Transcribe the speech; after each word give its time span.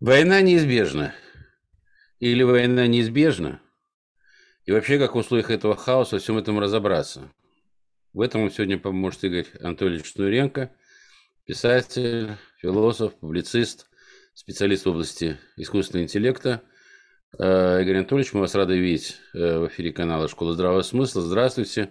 Война 0.00 0.42
неизбежна. 0.42 1.12
Или 2.20 2.44
война 2.44 2.86
неизбежна? 2.86 3.60
И 4.64 4.70
вообще, 4.70 4.96
как 4.96 5.16
в 5.16 5.18
условиях 5.18 5.50
этого 5.50 5.74
хаоса 5.74 6.16
во 6.16 6.20
всем 6.20 6.38
этом 6.38 6.60
разобраться? 6.60 7.32
В 8.12 8.20
этом 8.20 8.42
нам 8.42 8.50
сегодня 8.52 8.78
поможет 8.78 9.24
Игорь 9.24 9.46
Анатольевич 9.60 10.06
Шнуренко, 10.06 10.70
писатель, 11.46 12.30
философ, 12.58 13.14
публицист, 13.16 13.88
специалист 14.34 14.84
в 14.84 14.90
области 14.90 15.36
искусственного 15.56 16.04
интеллекта. 16.04 16.62
Э, 17.36 17.82
Игорь 17.82 17.96
Анатольевич, 17.96 18.32
мы 18.34 18.40
вас 18.40 18.54
рады 18.54 18.78
видеть 18.78 19.16
э, 19.34 19.58
в 19.58 19.66
эфире 19.66 19.92
канала 19.92 20.28
«Школа 20.28 20.52
здравого 20.54 20.82
смысла». 20.82 21.22
Здравствуйте. 21.22 21.90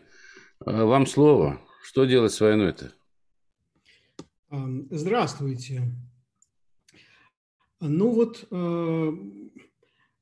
Э, 0.65 0.83
вам 0.83 1.07
слово. 1.07 1.59
Что 1.83 2.05
делать 2.05 2.31
с 2.31 2.39
войной-то? 2.39 2.93
Здравствуйте. 4.49 5.91
Ну 7.79 8.11
вот 8.11 8.47
э, 8.49 9.11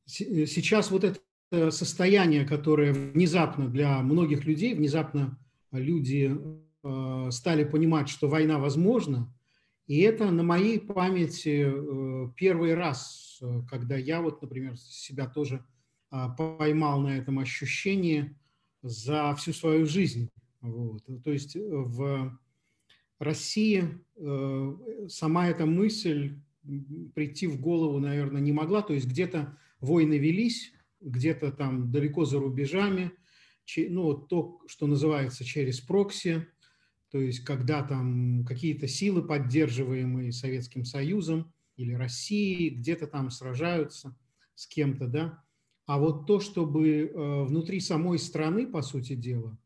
сейчас 0.05 0.91
вот 0.91 1.05
это 1.05 1.72
состояние, 1.72 2.45
которое 2.45 2.91
внезапно 2.91 3.70
для 3.70 4.02
многих 4.02 4.45
людей, 4.45 4.73
внезапно 4.73 5.40
люди 5.72 6.36
э, 6.84 7.31
стали 7.31 7.64
понимать, 7.64 8.09
что 8.09 8.28
война 8.28 8.59
возможна, 8.59 9.34
и 9.88 10.02
это 10.02 10.31
на 10.31 10.44
моей 10.44 10.81
памяти 10.81 11.68
э, 11.68 12.30
первый 12.36 12.73
раз, 12.73 13.41
когда 13.70 13.95
я 13.95 14.22
вот, 14.22 14.42
например, 14.42 14.78
себя 14.78 15.28
тоже 15.28 15.64
поймал 16.38 17.02
на 17.02 17.17
этом 17.17 17.40
ощущении 17.40 18.36
за 18.81 19.36
всю 19.36 19.53
свою 19.53 19.86
жизнь. 19.86 20.30
Вот. 20.62 21.03
То 21.23 21.31
есть 21.31 21.58
в 21.58 22.38
России 23.20 24.00
сама 25.09 25.50
эта 25.50 25.66
мысль 25.66 26.36
прийти 27.13 27.47
в 27.47 27.59
голову, 27.59 27.99
наверное, 27.99 28.41
не 28.41 28.52
могла. 28.52 28.81
То 28.81 28.94
есть 28.94 29.08
где-то 29.08 29.58
войны 29.80 30.17
велись, 30.17 30.73
где-то 31.02 31.52
там 31.52 31.91
далеко 31.91 32.25
за 32.25 32.39
рубежами, 32.39 33.11
ну, 33.77 34.13
то, 34.13 34.61
что 34.67 34.88
называется 34.88 35.44
через 35.44 35.80
прокси, 35.80 36.47
то 37.11 37.19
есть 37.19 37.44
когда 37.44 37.83
там 37.83 38.45
какие-то 38.45 38.88
силы, 38.88 39.23
поддерживаемые 39.23 40.31
Советским 40.31 40.85
Союзом 40.85 41.53
или 41.77 41.94
Россией, 41.94 42.69
где-то 42.69 43.07
там 43.07 43.29
сражаются 43.29 44.16
с 44.55 44.67
кем-то, 44.67 45.07
да. 45.07 45.44
А 45.85 46.00
вот 46.00 46.25
то, 46.25 46.39
чтобы 46.39 46.89
э, 46.89 47.44
внутри 47.44 47.79
самой 47.79 48.17
страны, 48.17 48.66
по 48.66 48.81
сути 48.81 49.13
дела, 49.13 49.57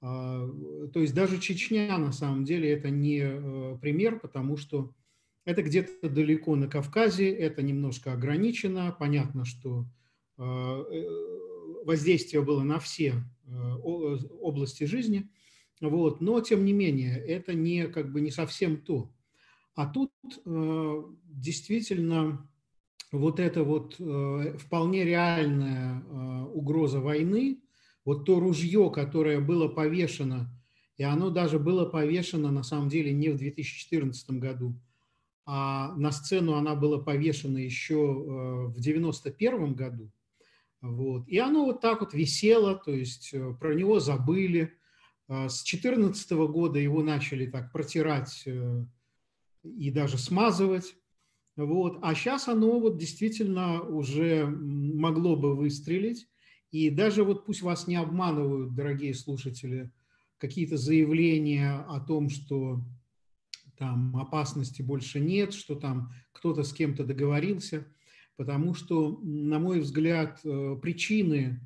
э, 0.00 0.50
то 0.92 1.00
есть 1.00 1.14
даже 1.14 1.40
Чечня 1.40 1.98
на 1.98 2.12
самом 2.12 2.44
деле 2.44 2.70
это 2.70 2.90
не 2.90 3.20
э, 3.22 3.78
пример, 3.80 4.20
потому 4.20 4.56
что 4.56 4.94
это 5.44 5.62
где-то 5.62 6.08
далеко 6.08 6.56
на 6.56 6.68
Кавказе, 6.68 7.30
это 7.30 7.62
немножко 7.62 8.12
ограничено. 8.12 8.94
Понятно, 8.98 9.44
что 9.44 9.86
э, 10.38 10.42
э, 10.42 11.84
воздействие 11.84 12.42
было 12.42 12.62
на 12.62 12.78
все 12.78 13.14
э, 13.46 13.52
области 13.52 14.84
жизни, 14.84 15.28
вот. 15.80 16.20
но 16.20 16.40
тем 16.40 16.64
не 16.64 16.72
менее 16.72 17.18
это 17.18 17.52
не, 17.52 17.88
как 17.88 18.10
бы 18.10 18.20
не 18.20 18.30
совсем 18.30 18.78
то. 18.78 19.10
А 19.74 19.86
тут 19.86 20.12
действительно 20.44 22.48
вот 23.10 23.40
эта 23.40 23.64
вот 23.64 23.94
вполне 23.94 25.04
реальная 25.04 26.00
угроза 26.52 27.00
войны, 27.00 27.60
вот 28.04 28.24
то 28.24 28.38
ружье, 28.38 28.88
которое 28.94 29.40
было 29.40 29.66
повешено, 29.66 30.48
и 30.96 31.02
оно 31.02 31.30
даже 31.30 31.58
было 31.58 31.86
повешено 31.86 32.52
на 32.52 32.62
самом 32.62 32.88
деле 32.88 33.12
не 33.12 33.30
в 33.30 33.36
2014 33.36 34.30
году, 34.38 34.76
а 35.46 35.94
на 35.96 36.10
сцену 36.10 36.54
она 36.54 36.74
была 36.74 36.98
повешена 36.98 37.60
еще 37.60 37.94
э, 37.94 38.66
в 38.68 38.80
91 38.80 39.74
году. 39.74 40.10
Вот. 40.80 41.28
И 41.28 41.38
оно 41.38 41.64
вот 41.64 41.80
так 41.80 42.00
вот 42.00 42.14
висело, 42.14 42.74
то 42.74 42.92
есть 42.92 43.30
э, 43.32 43.54
про 43.58 43.74
него 43.74 44.00
забыли. 44.00 44.72
А 45.28 45.48
с 45.48 45.64
2014 45.64 46.30
года 46.32 46.78
его 46.78 47.02
начали 47.02 47.46
так 47.46 47.72
протирать 47.72 48.42
э, 48.46 48.84
и 49.62 49.90
даже 49.90 50.18
смазывать. 50.18 50.96
Вот. 51.56 51.98
А 52.02 52.14
сейчас 52.14 52.48
оно 52.48 52.80
вот 52.80 52.98
действительно 52.98 53.82
уже 53.82 54.46
могло 54.46 55.36
бы 55.36 55.54
выстрелить. 55.54 56.26
И 56.70 56.90
даже 56.90 57.22
вот 57.22 57.46
пусть 57.46 57.62
вас 57.62 57.86
не 57.86 57.96
обманывают, 57.96 58.74
дорогие 58.74 59.14
слушатели, 59.14 59.92
какие-то 60.38 60.76
заявления 60.76 61.84
о 61.88 62.00
том, 62.00 62.28
что 62.28 62.80
там 63.76 64.16
опасности 64.16 64.82
больше 64.82 65.20
нет, 65.20 65.52
что 65.52 65.74
там 65.74 66.12
кто-то 66.32 66.62
с 66.62 66.72
кем-то 66.72 67.04
договорился, 67.04 67.86
потому 68.36 68.74
что, 68.74 69.18
на 69.22 69.58
мой 69.58 69.80
взгляд, 69.80 70.40
э, 70.44 70.76
причины 70.80 71.60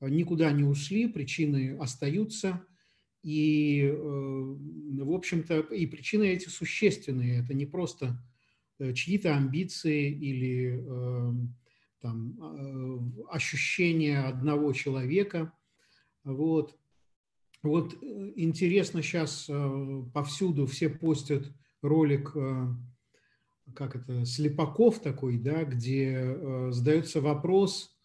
никуда 0.00 0.52
не 0.52 0.64
ушли, 0.64 1.08
причины 1.08 1.76
остаются, 1.78 2.64
и, 3.22 3.82
э, 3.82 3.96
в 3.96 5.12
общем-то, 5.12 5.60
и 5.60 5.86
причины 5.86 6.24
эти 6.24 6.48
существенные, 6.48 7.40
это 7.40 7.54
не 7.54 7.66
просто 7.66 8.22
э, 8.78 8.92
чьи-то 8.92 9.36
амбиции 9.36 10.10
или 10.10 10.84
там, 12.00 13.14
ощущения 13.30 14.20
одного 14.20 14.74
человека. 14.74 15.54
Вот. 16.22 16.76
Вот 17.64 17.94
э, 17.94 18.32
интересно 18.36 19.02
сейчас 19.02 19.46
э, 19.48 20.02
повсюду 20.12 20.66
все 20.66 20.90
постят 20.90 21.50
ролик, 21.80 22.32
э, 22.34 22.66
как 23.74 23.96
это, 23.96 24.26
слепаков 24.26 25.00
такой, 25.00 25.38
да, 25.38 25.64
где 25.64 26.70
задается 26.70 27.22
вопрос, 27.22 27.96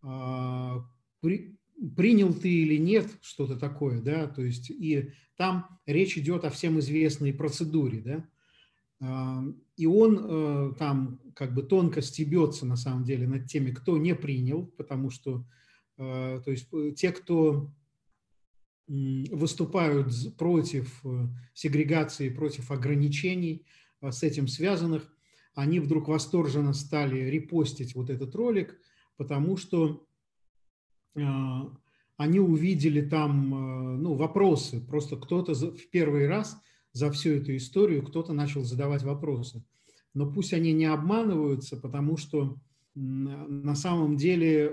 а, 0.00 0.82
при, 1.20 1.58
принял 1.94 2.32
ты 2.32 2.48
или 2.48 2.78
нет, 2.78 3.06
что-то 3.20 3.56
такое, 3.56 4.00
да, 4.00 4.26
то 4.26 4.42
есть 4.42 4.70
и 4.70 5.10
там 5.36 5.78
речь 5.84 6.16
идет 6.16 6.46
о 6.46 6.50
всем 6.50 6.78
известной 6.78 7.34
процедуре, 7.34 8.00
да, 8.00 8.28
а, 9.00 9.44
и 9.76 9.84
он 9.84 10.74
там 10.76 11.20
как 11.34 11.54
бы 11.54 11.62
тонко 11.62 12.00
стебется 12.00 12.64
на 12.64 12.76
самом 12.76 13.04
деле 13.04 13.28
над 13.28 13.44
теми, 13.44 13.72
кто 13.72 13.98
не 13.98 14.14
принял, 14.14 14.66
потому 14.78 15.10
что, 15.10 15.44
то 15.96 16.44
есть 16.46 16.70
те, 16.96 17.12
кто 17.12 17.70
выступают 18.86 20.36
против 20.36 21.00
э, 21.04 21.26
сегрегации, 21.54 22.28
против 22.28 22.70
ограничений 22.70 23.66
э, 24.00 24.10
с 24.10 24.22
этим 24.22 24.46
связанных, 24.46 25.10
они 25.54 25.80
вдруг 25.80 26.08
восторженно 26.08 26.74
стали 26.74 27.20
репостить 27.30 27.94
вот 27.94 28.10
этот 28.10 28.34
ролик, 28.34 28.76
потому 29.16 29.56
что 29.56 30.06
э, 31.14 31.22
они 32.16 32.40
увидели 32.40 33.00
там 33.00 34.00
ну, 34.02 34.14
вопросы. 34.14 34.80
Просто 34.80 35.16
кто-то 35.16 35.54
в 35.54 35.90
первый 35.90 36.28
раз 36.28 36.56
за 36.92 37.10
всю 37.10 37.30
эту 37.30 37.56
историю 37.56 38.04
кто-то 38.04 38.32
начал 38.32 38.62
задавать 38.62 39.02
вопросы. 39.02 39.64
Но 40.12 40.30
пусть 40.30 40.52
они 40.52 40.72
не 40.72 40.84
обманываются, 40.84 41.76
потому 41.76 42.16
что 42.16 42.56
на 42.94 43.74
самом 43.74 44.16
деле 44.16 44.72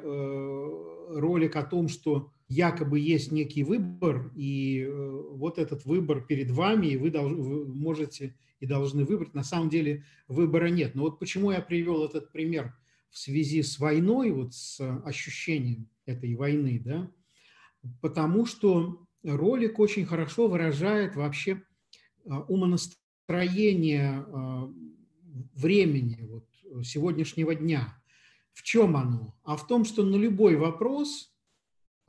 ролик 1.10 1.56
о 1.56 1.64
том, 1.64 1.88
что 1.88 2.32
якобы 2.52 3.00
есть 3.00 3.32
некий 3.32 3.64
выбор, 3.64 4.30
и 4.36 4.82
э, 4.82 5.22
вот 5.32 5.58
этот 5.58 5.86
выбор 5.86 6.22
перед 6.22 6.52
вами, 6.52 6.88
и 6.88 6.98
вы, 6.98 7.10
должны, 7.10 7.42
вы 7.42 7.66
можете 7.66 8.36
и 8.60 8.66
должны 8.66 9.06
выбрать. 9.06 9.34
На 9.34 9.44
самом 9.44 9.70
деле 9.70 10.04
выбора 10.28 10.68
нет. 10.68 10.94
Но 10.94 11.04
вот 11.04 11.18
почему 11.18 11.52
я 11.52 11.62
привел 11.62 12.04
этот 12.04 12.32
пример 12.34 12.76
в 13.10 13.18
связи 13.18 13.64
с 13.64 13.80
войной, 13.80 14.32
вот 14.32 14.54
с 14.54 14.82
ощущением 15.06 15.88
этой 16.06 16.36
войны, 16.36 16.82
да? 16.84 17.10
Потому 18.02 18.46
что 18.46 19.08
ролик 19.24 19.80
очень 19.80 20.06
хорошо 20.06 20.48
выражает 20.50 21.16
вообще 21.16 21.64
а, 22.26 22.42
умонастроение 22.42 24.26
а, 24.28 24.70
времени, 25.56 26.20
вот, 26.30 26.86
сегодняшнего 26.86 27.56
дня. 27.56 27.98
В 28.52 28.62
чем 28.62 28.98
оно? 28.98 29.36
А 29.44 29.56
в 29.56 29.66
том, 29.68 29.86
что 29.86 30.04
на 30.04 30.18
любой 30.18 30.58
вопрос– 30.58 31.30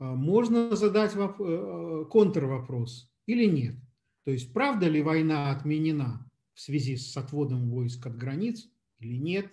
можно 0.03 0.75
задать 0.75 1.15
воп- 1.15 1.39
э, 1.39 2.03
э, 2.03 2.05
контрвопрос 2.09 3.11
или 3.25 3.45
нет. 3.45 3.75
То 4.25 4.31
есть, 4.31 4.53
правда 4.53 4.87
ли 4.87 5.01
война 5.01 5.51
отменена 5.51 6.29
в 6.53 6.61
связи 6.61 6.97
с 6.97 7.15
отводом 7.17 7.69
войск 7.69 8.05
от 8.07 8.17
границ 8.17 8.69
или 8.99 9.17
нет? 9.17 9.51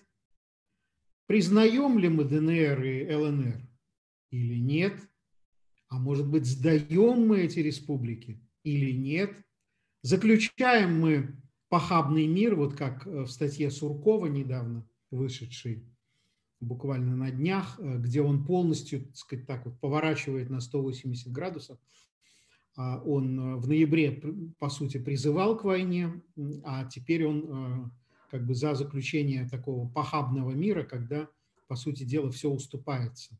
Признаем 1.26 1.99
ли 1.99 2.08
мы 2.08 2.25
ДНР 2.25 2.82
и 2.82 3.14
ЛНР 3.14 3.69
или 4.31 4.58
нет? 4.58 4.94
А 5.88 5.99
может 5.99 6.29
быть, 6.29 6.47
сдаем 6.47 7.26
мы 7.26 7.41
эти 7.41 7.61
республики 7.61 8.41
или 8.64 8.91
нет? 8.93 9.32
Заключаем 10.03 11.00
мы 11.00 11.37
похабный 11.69 12.26
мир, 12.26 12.56
вот 12.56 12.75
как 12.75 13.06
э, 13.06 13.23
в 13.23 13.29
статье 13.29 13.70
Суркова 13.70 14.26
недавно 14.26 14.88
вышедшей, 15.11 15.85
буквально 16.60 17.16
на 17.16 17.30
днях, 17.30 17.78
э, 17.78 17.98
где 17.98 18.22
он 18.22 18.44
полностью, 18.44 19.06
так 19.06 19.16
сказать, 19.16 19.46
так 19.46 19.64
вот 19.64 19.78
поворачивает 19.80 20.50
на 20.50 20.60
180 20.60 21.32
градусов. 21.32 21.78
А 22.76 23.00
он 23.02 23.38
э, 23.38 23.56
в 23.56 23.68
ноябре, 23.68 24.22
по 24.58 24.68
сути, 24.68 24.98
призывал 24.98 25.56
к 25.56 25.64
войне, 25.64 26.22
а 26.64 26.84
теперь 26.84 27.26
он 27.26 27.92
как 28.30 28.46
бы 28.46 28.54
за 28.54 28.74
заключение 28.74 29.48
такого 29.48 29.88
похабного 29.88 30.52
мира, 30.52 30.84
когда, 30.84 31.28
по 31.66 31.74
сути 31.74 32.04
дела, 32.04 32.30
все 32.30 32.48
уступается. 32.48 33.36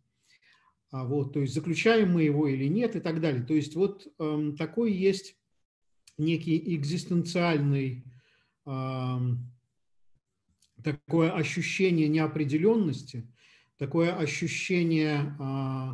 А 0.91 1.05
вот, 1.05 1.33
то 1.33 1.41
есть 1.41 1.55
заключаем 1.55 2.13
мы 2.13 2.25
его 2.25 2.49
или 2.49 2.67
нет 2.67 2.97
и 2.97 3.01
так 3.01 3.21
далее. 3.21 3.45
То 3.45 3.55
есть 3.55 3.77
вот 3.77 4.09
э, 4.19 4.53
такой 4.59 4.93
есть 4.93 5.37
некий 6.19 6.75
экзистенциальный 6.77 8.05
э, 8.67 9.19
такое 10.83 11.33
ощущение 11.33 12.09
неопределенности, 12.09 13.27
такое 13.79 14.15
ощущение 14.15 15.35
э, 15.39 15.89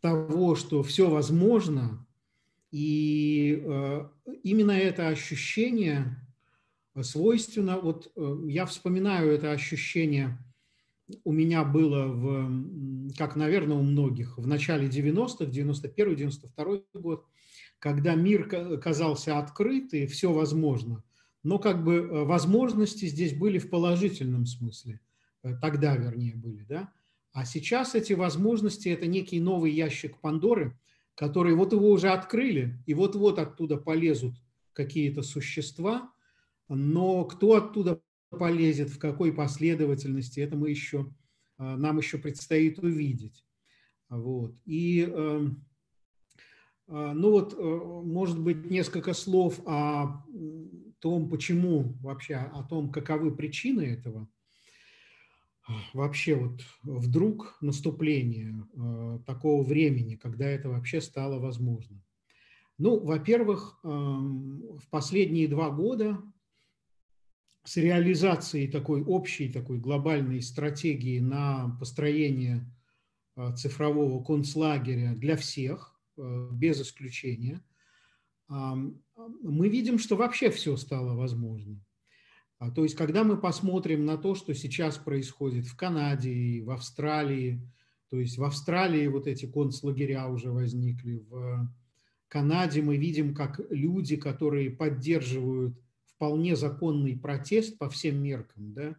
того, 0.00 0.54
что 0.54 0.82
все 0.82 1.10
возможно, 1.10 2.06
и 2.70 3.62
э, 3.64 4.08
именно 4.44 4.72
это 4.72 5.08
ощущение 5.08 6.16
свойственно, 7.02 7.78
вот 7.78 8.12
э, 8.16 8.36
я 8.46 8.66
вспоминаю 8.66 9.32
это 9.32 9.52
ощущение, 9.52 10.38
у 11.24 11.32
меня 11.32 11.64
было, 11.64 12.06
в, 12.06 13.12
как, 13.16 13.36
наверное, 13.36 13.76
у 13.76 13.82
многих, 13.82 14.38
в 14.38 14.46
начале 14.46 14.88
90-х, 14.88 15.46
91-92 15.46 16.84
год, 16.94 17.26
когда 17.78 18.14
мир 18.14 18.78
казался 18.78 19.38
открыт 19.38 19.92
и 19.94 20.06
все 20.06 20.32
возможно. 20.32 21.02
Но 21.42 21.58
как 21.58 21.84
бы 21.84 21.94
э, 21.94 22.24
возможности 22.24 23.06
здесь 23.06 23.34
были 23.34 23.58
в 23.58 23.70
положительном 23.70 24.46
смысле, 24.46 25.00
э, 25.42 25.56
тогда, 25.60 25.96
вернее, 25.96 26.34
были, 26.36 26.64
да. 26.68 26.92
А 27.32 27.44
сейчас 27.44 27.94
эти 27.94 28.12
возможности– 28.12 28.88
это 28.90 29.06
некий 29.06 29.40
новый 29.40 29.72
ящик 29.72 30.18
Пандоры, 30.18 30.78
который 31.14 31.54
вот 31.54 31.72
его 31.72 31.90
уже 31.90 32.10
открыли, 32.10 32.78
и 32.86 32.94
вот-вот 32.94 33.38
оттуда 33.38 33.76
полезут 33.76 34.34
какие-то 34.72 35.22
существа– 35.22 36.12
но 36.70 37.24
кто 37.24 37.56
оттуда 37.56 38.00
полезет, 38.30 38.90
в 38.90 38.98
какой 38.98 39.32
последовательности, 39.32 40.38
это 40.38 40.56
мы 40.56 40.70
еще, 40.70 41.12
а, 41.58 41.76
нам 41.76 41.98
еще 41.98 42.16
предстоит 42.16 42.78
увидеть. 42.78 43.44
Вот. 44.08 44.54
И, 44.64 45.02
эм, 45.02 45.64
ну 46.86 47.30
вот, 47.30 47.54
э, 47.56 47.62
может 47.62 48.40
быть, 48.40 48.68
несколько 48.68 49.14
слов 49.14 49.60
о 49.66 50.24
том, 51.00 51.28
почему 51.28 51.96
вообще, 52.00 52.36
о 52.36 52.62
том, 52.62 52.90
каковы 52.90 53.34
причины 53.34 53.82
этого. 53.82 54.28
Вообще 55.92 56.34
вот 56.34 56.62
вдруг 56.82 57.56
наступление 57.60 58.66
э, 58.74 59.18
такого 59.26 59.62
времени, 59.62 60.16
когда 60.16 60.46
это 60.46 60.68
вообще 60.68 61.00
стало 61.00 61.38
возможно. 61.38 62.02
Ну, 62.78 62.98
во-первых, 62.98 63.78
эм, 63.84 64.78
в 64.78 64.88
последние 64.88 65.48
два 65.48 65.70
года 65.70 66.20
с 67.64 67.76
реализацией 67.76 68.68
такой 68.68 69.02
общей, 69.02 69.52
такой 69.52 69.78
глобальной 69.78 70.40
стратегии 70.42 71.20
на 71.20 71.76
построение 71.78 72.66
а, 73.36 73.52
цифрового 73.52 74.22
концлагеря 74.24 75.14
для 75.14 75.36
всех, 75.36 76.00
а, 76.16 76.50
без 76.50 76.80
исключения, 76.80 77.62
мы 78.50 79.68
видим, 79.68 79.98
что 79.98 80.16
вообще 80.16 80.50
все 80.50 80.76
стало 80.76 81.14
возможным. 81.14 81.84
А, 82.58 82.70
то 82.70 82.82
есть, 82.82 82.94
когда 82.94 83.24
мы 83.24 83.38
посмотрим 83.38 84.04
на 84.04 84.18
то, 84.18 84.34
что 84.34 84.54
сейчас 84.54 84.98
происходит 84.98 85.66
в 85.66 85.76
Канаде 85.76 86.30
и 86.30 86.60
в 86.60 86.70
Австралии, 86.70 87.60
то 88.10 88.18
есть 88.18 88.36
в 88.36 88.44
Австралии 88.44 89.06
вот 89.06 89.26
эти 89.26 89.46
концлагеря 89.46 90.26
уже 90.26 90.50
возникли, 90.50 91.24
в 91.30 91.70
Канаде 92.28 92.82
мы 92.82 92.96
видим, 92.96 93.34
как 93.34 93.60
люди, 93.70 94.16
которые 94.16 94.70
поддерживают 94.70 95.80
вполне 96.04 96.54
законный 96.54 97.16
протест 97.16 97.78
по 97.78 97.88
всем 97.88 98.22
меркам, 98.22 98.74
да, 98.74 98.96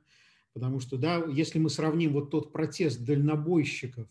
потому 0.53 0.79
что, 0.79 0.97
да, 0.97 1.23
если 1.25 1.59
мы 1.59 1.69
сравним 1.69 2.13
вот 2.13 2.31
тот 2.31 2.51
протест 2.51 3.03
дальнобойщиков, 3.03 4.07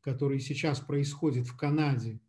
который 0.00 0.38
сейчас 0.38 0.78
происходит 0.80 1.48
в 1.48 1.56
Канаде, 1.56 2.20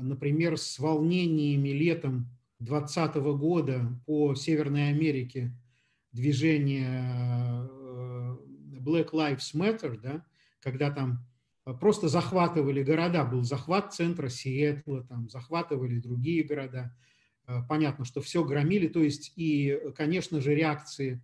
например, 0.00 0.56
с 0.56 0.78
волнениями 0.78 1.68
летом 1.70 2.28
2020 2.60 3.16
года 3.38 4.00
по 4.06 4.34
Северной 4.34 4.90
Америке 4.90 5.52
движение 6.12 7.68
э, 7.70 8.36
Black 8.80 9.10
Lives 9.12 9.54
Matter, 9.54 9.98
да, 9.98 10.24
когда 10.60 10.90
там 10.90 11.26
просто 11.80 12.08
захватывали 12.08 12.82
города, 12.82 13.24
был 13.24 13.42
захват 13.44 13.94
центра 13.94 14.28
Сиэтла, 14.28 15.04
там 15.04 15.28
захватывали 15.28 15.98
другие 15.98 16.42
города– 16.42 16.94
Э, 17.50 17.62
понятно, 17.68 18.04
что 18.04 18.20
все 18.20 18.44
громили, 18.44 18.86
то 18.86 19.02
есть 19.02 19.32
и, 19.36 19.78
конечно 19.96 20.40
же, 20.40 20.54
реакции 20.54 21.20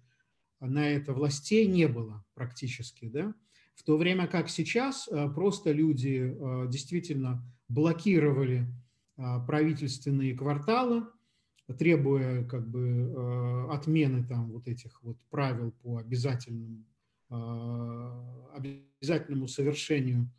на 0.59 0.89
это 0.89 1.13
властей 1.13 1.67
не 1.67 1.87
было 1.87 2.25
практически, 2.35 3.07
да, 3.07 3.35
в 3.75 3.85
то 3.85 3.97
время 3.97 4.27
как 4.27 4.49
сейчас 4.49 5.09
э, 5.09 5.29
просто 5.33 5.71
люди 5.71 6.35
действительно 6.69 7.45
блокировали 7.69 8.67
правительственные 9.47 10.35
кварталы, 10.35 11.07
требуя 11.79 12.45
как 12.45 12.69
бы 12.69 13.67
отмены 13.71 14.25
там 14.25 14.51
вот 14.53 14.69
этих 14.69 15.03
вот 15.03 15.17
правил 15.31 15.73
по 15.83 15.99
обязательному, 15.99 16.85
обязательному 18.55 19.49
совершению 19.49 20.31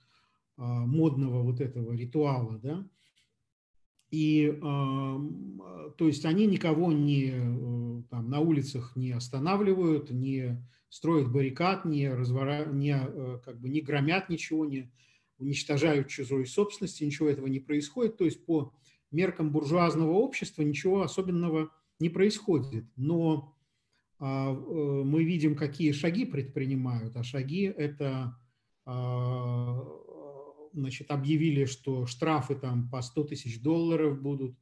модного 0.57 1.41
вот 1.41 1.59
этого 1.59 1.94
ритуала, 1.94 2.59
да, 2.59 2.85
и, 4.09 4.57
то 4.62 6.07
есть, 6.07 6.25
они 6.25 6.45
никого 6.47 6.91
не, 6.94 7.33
э, 7.33 8.03
там, 8.09 8.30
на 8.30 8.39
улицах 8.39 8.95
не 8.95 9.12
останавливают, 9.12 10.12
не 10.12 10.63
строят 10.89 11.31
баррикад, 11.31 11.83
не, 11.83 12.09
развора... 12.09 12.65
не, 12.65 12.95
э, 12.97 13.39
как 13.44 13.59
бы, 13.59 13.68
не 13.68 13.81
громят 13.81 14.30
ничего, 14.30 14.65
не 14.65 14.89
уничтожают 15.39 16.07
чужой 16.07 16.45
собственности, 16.45 17.04
ничего 17.04 17.30
этого 17.30 17.48
не 17.48 17.60
происходит. 17.60 18.18
То 18.18 18.25
есть, 18.25 18.45
по 18.45 18.74
меркам 19.12 19.51
буржуазного 19.51 20.13
общества 20.13 20.62
ничего 20.63 21.01
особенного 21.01 21.72
не 22.00 22.10
происходит. 22.10 22.86
Но 22.95 23.56
а, 24.19 24.51
э, 24.51 25.04
мы 25.04 25.24
видим, 25.24 25.56
какие 25.56 25.92
шаги 25.92 26.25
предпринимают, 26.25 27.16
а 27.16 27.24
шаги– 27.24 27.63
это 27.78 28.38
а, 28.86 29.84
значит, 30.74 31.12
объявили, 31.12 31.66
что 31.66 32.06
штрафы 32.06 32.56
там 32.56 32.90
по 32.90 33.01
100 33.01 33.24
тысяч 33.25 33.62
долларов 33.62 34.22
будут 34.22 34.57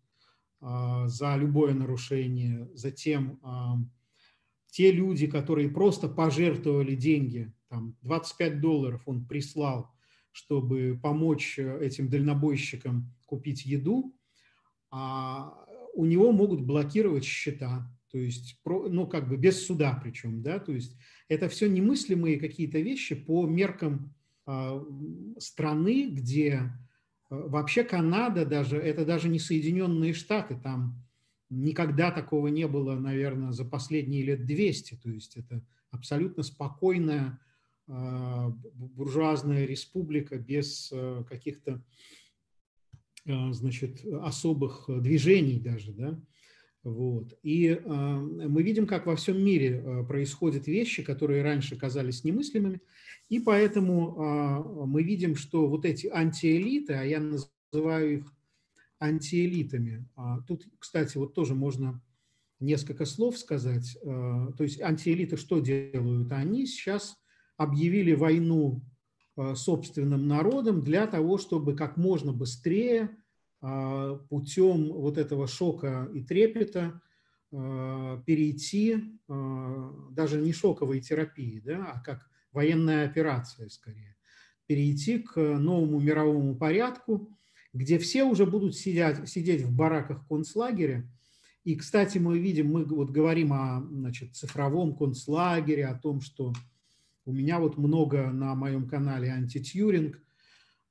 а, 0.62 1.07
за 1.07 1.36
любое 1.36 1.74
нарушение. 1.74 2.69
Затем 2.74 3.39
те 4.68 4.92
люди, 4.92 5.28
которые 5.28 5.69
просто 5.69 6.09
пожертвовали 6.09 6.95
деньги, 6.95 7.54
там 7.69 7.95
25 8.02 8.59
долларов 8.59 9.02
он 9.06 9.26
прислал, 9.26 9.94
чтобы 10.35 10.99
помочь 11.01 11.57
этим 11.57 12.09
дальнобойщикам 12.09 13.09
купить 13.25 13.65
еду, 13.65 14.13
а 14.92 15.65
у 15.94 16.04
него 16.04 16.33
могут 16.33 16.59
блокировать 16.59 17.23
счета, 17.23 17.89
то 18.11 18.18
есть, 18.18 18.59
ну, 18.65 19.07
как 19.07 19.30
бы 19.30 19.37
без 19.37 19.65
суда 19.65 19.97
причем, 20.04 20.42
да, 20.42 20.59
то 20.59 20.73
есть 20.73 20.97
это 21.30 21.47
все 21.47 21.69
немыслимые 21.69 22.37
какие-то 22.37 22.80
вещи 22.80 23.15
по 23.15 23.47
меркам 23.47 24.13
а, 24.45 24.85
страны, 25.39 26.09
где 26.09 26.69
а, 27.30 27.35
вообще 27.47 27.85
Канада 27.85 28.45
даже, 28.45 28.75
это 28.75 29.06
даже 29.06 29.30
не 29.30 29.39
Соединенные 29.39 30.13
Штаты, 30.13 30.59
там 30.61 31.01
никогда 31.49 32.11
такого 32.11 32.47
не 32.47 32.68
было, 32.68 32.95
наверное, 32.95 33.54
за 33.54 33.63
последние 33.63 34.23
лет 34.23 34.45
200, 34.45 34.95
то 34.95 35.09
есть 35.09 35.37
это 35.37 35.63
абсолютно 35.92 36.44
спокойная 36.44 37.39
буржуазная 37.87 39.65
республика 39.65 40.37
без 40.37 40.92
каких-то 41.30 41.83
значит, 43.25 44.04
особых 44.21 44.85
движений 44.87 45.59
даже, 45.59 45.94
да, 45.94 46.19
вот. 46.85 47.35
И 47.42 47.69
э, 47.69 47.80
мы 47.83 48.61
видим, 48.61 48.85
как 48.85 49.07
во 49.07 49.15
всем 49.15 49.44
мире 49.44 49.81
э, 49.83 50.04
происходят 50.04 50.68
вещи, 50.68 51.01
которые 51.01 51.42
раньше 51.42 51.75
казались 51.75 52.23
немыслимыми, 52.23 52.80
и 53.27 53.39
поэтому 53.39 54.15
э, 54.15 54.85
мы 54.85 55.01
видим, 55.01 55.35
что 55.35 55.68
вот 55.68 55.83
эти 55.83 56.06
антиэлиты, 56.06 56.94
а 56.94 57.04
я 57.04 57.19
называю 57.19 58.19
их 58.19 58.33
антиэлитами, 58.99 60.07
э, 60.15 60.21
тут, 60.47 60.68
кстати, 60.77 61.18
вот 61.18 61.33
тоже 61.33 61.56
можно 61.56 62.04
несколько 62.59 63.06
слов 63.06 63.39
сказать, 63.39 63.97
э, 64.04 64.06
то 64.56 64.63
есть 64.63 64.80
антиэлиты 64.80 65.37
что 65.37 65.61
делают? 65.61 66.31
Они 66.33 66.68
сейчас 66.68 67.18
объявили 67.57 68.14
войну 68.14 68.81
э, 69.38 69.56
собственным 69.56 70.28
народам 70.28 70.81
для 70.81 71.07
того, 71.07 71.38
чтобы 71.38 71.76
как 71.76 71.97
можно 71.97 72.33
быстрее 72.33 73.18
а, 73.68 74.18
путем 74.30 74.94
вот 74.94 75.18
этого 75.18 75.47
шока 75.47 76.07
и 76.14 76.21
трепета 76.21 77.02
а, 77.52 78.21
перейти, 78.26 79.19
даже 80.12 80.40
не 80.40 80.54
шоковой 80.54 81.02
терапии, 81.02 81.59
да, 81.66 81.94
а 81.94 82.00
как 82.02 82.30
военная 82.52 83.07
операция 83.07 83.69
скорее, 83.69 84.16
перейти 84.68 85.18
к 85.19 85.35
новому 85.40 86.00
мировому 86.00 86.56
порядку, 86.56 87.35
где 87.74 87.97
все 87.97 88.24
уже 88.24 88.45
будут 88.45 88.76
сидеть, 88.76 89.28
сидеть 89.28 89.64
в 89.64 89.76
бараках 89.76 90.28
концлагеря. 90.28 91.09
И, 91.64 91.76
кстати, 91.76 92.19
мы 92.19 92.38
видим, 92.38 92.71
мы 92.71 92.85
вот 92.85 93.09
говорим 93.09 93.52
о 93.52 93.81
значит, 93.90 94.35
цифровом 94.35 94.95
концлагере, 94.95 95.88
о 95.88 95.97
том, 95.97 96.21
что 96.21 96.54
у 97.25 97.31
меня 97.31 97.59
вот 97.59 97.77
много 97.77 98.31
на 98.31 98.55
моем 98.55 98.87
канале 98.87 99.29
антитьюринг 99.29 100.21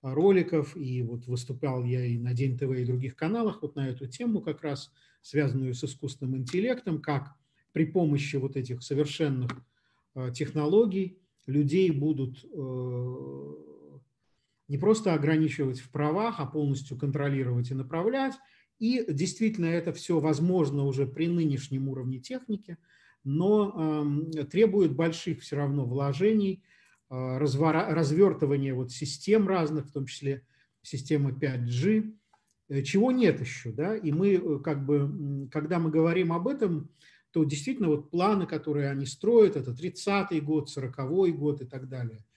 роликов, 0.02 0.76
и 0.76 1.02
вот 1.02 1.26
выступал 1.26 1.84
я 1.84 2.04
и 2.04 2.18
на 2.18 2.34
День 2.34 2.58
ТВ, 2.58 2.70
и 2.72 2.84
других 2.84 3.16
каналах 3.16 3.62
вот 3.62 3.76
на 3.76 3.88
эту 3.88 4.06
тему 4.06 4.40
как 4.42 4.62
раз, 4.62 4.92
связанную 5.22 5.74
с 5.74 5.82
искусственным 5.82 6.36
интеллектом, 6.36 7.00
как 7.00 7.34
при 7.72 7.86
помощи 7.86 8.36
вот 8.36 8.56
этих 8.56 8.82
совершенных 8.82 9.50
э, 10.14 10.30
технологий 10.34 11.18
людей 11.46 11.90
будут 11.90 12.44
э, 12.44 13.54
не 14.68 14.78
просто 14.78 15.14
ограничивать 15.14 15.80
в 15.80 15.90
правах, 15.90 16.36
а 16.38 16.46
полностью 16.46 16.98
контролировать 16.98 17.70
и 17.70 17.74
направлять. 17.74 18.34
И 18.78 19.04
действительно 19.08 19.66
это 19.66 19.92
все 19.92 20.20
возможно 20.20 20.84
уже 20.84 21.06
при 21.06 21.28
нынешнем 21.28 21.88
уровне 21.88 22.18
техники, 22.18 22.76
но 23.24 24.30
э, 24.36 24.44
требует 24.44 24.94
больших 24.94 25.40
все 25.40 25.56
равно 25.56 25.84
вложений, 25.84 26.62
э, 27.10 27.38
развертывания 27.38 28.74
вот 28.74 28.92
систем 28.92 29.48
разных, 29.48 29.86
в 29.86 29.92
том 29.92 30.06
числе 30.06 30.46
системы 30.82 31.32
5G, 31.32 32.12
э, 32.68 32.82
чего 32.82 33.10
нет 33.10 33.40
еще. 33.40 33.72
Да? 33.72 33.96
И 33.96 34.12
мы, 34.12 34.34
э, 34.34 34.58
как 34.60 34.84
бы, 34.84 35.48
когда 35.50 35.78
мы 35.78 35.90
говорим 35.90 36.32
об 36.32 36.48
этом, 36.48 36.90
то 37.32 37.42
действительно 37.44 37.88
вот 37.88 38.10
планы, 38.10 38.46
которые 38.46 38.90
они 38.90 39.06
строят, 39.06 39.56
это 39.56 39.72
30-й 39.72 40.40
год, 40.40 40.68
40-й 40.68 41.32
год 41.32 41.62
и 41.62 41.64
так 41.64 41.88
далее– 41.88 42.24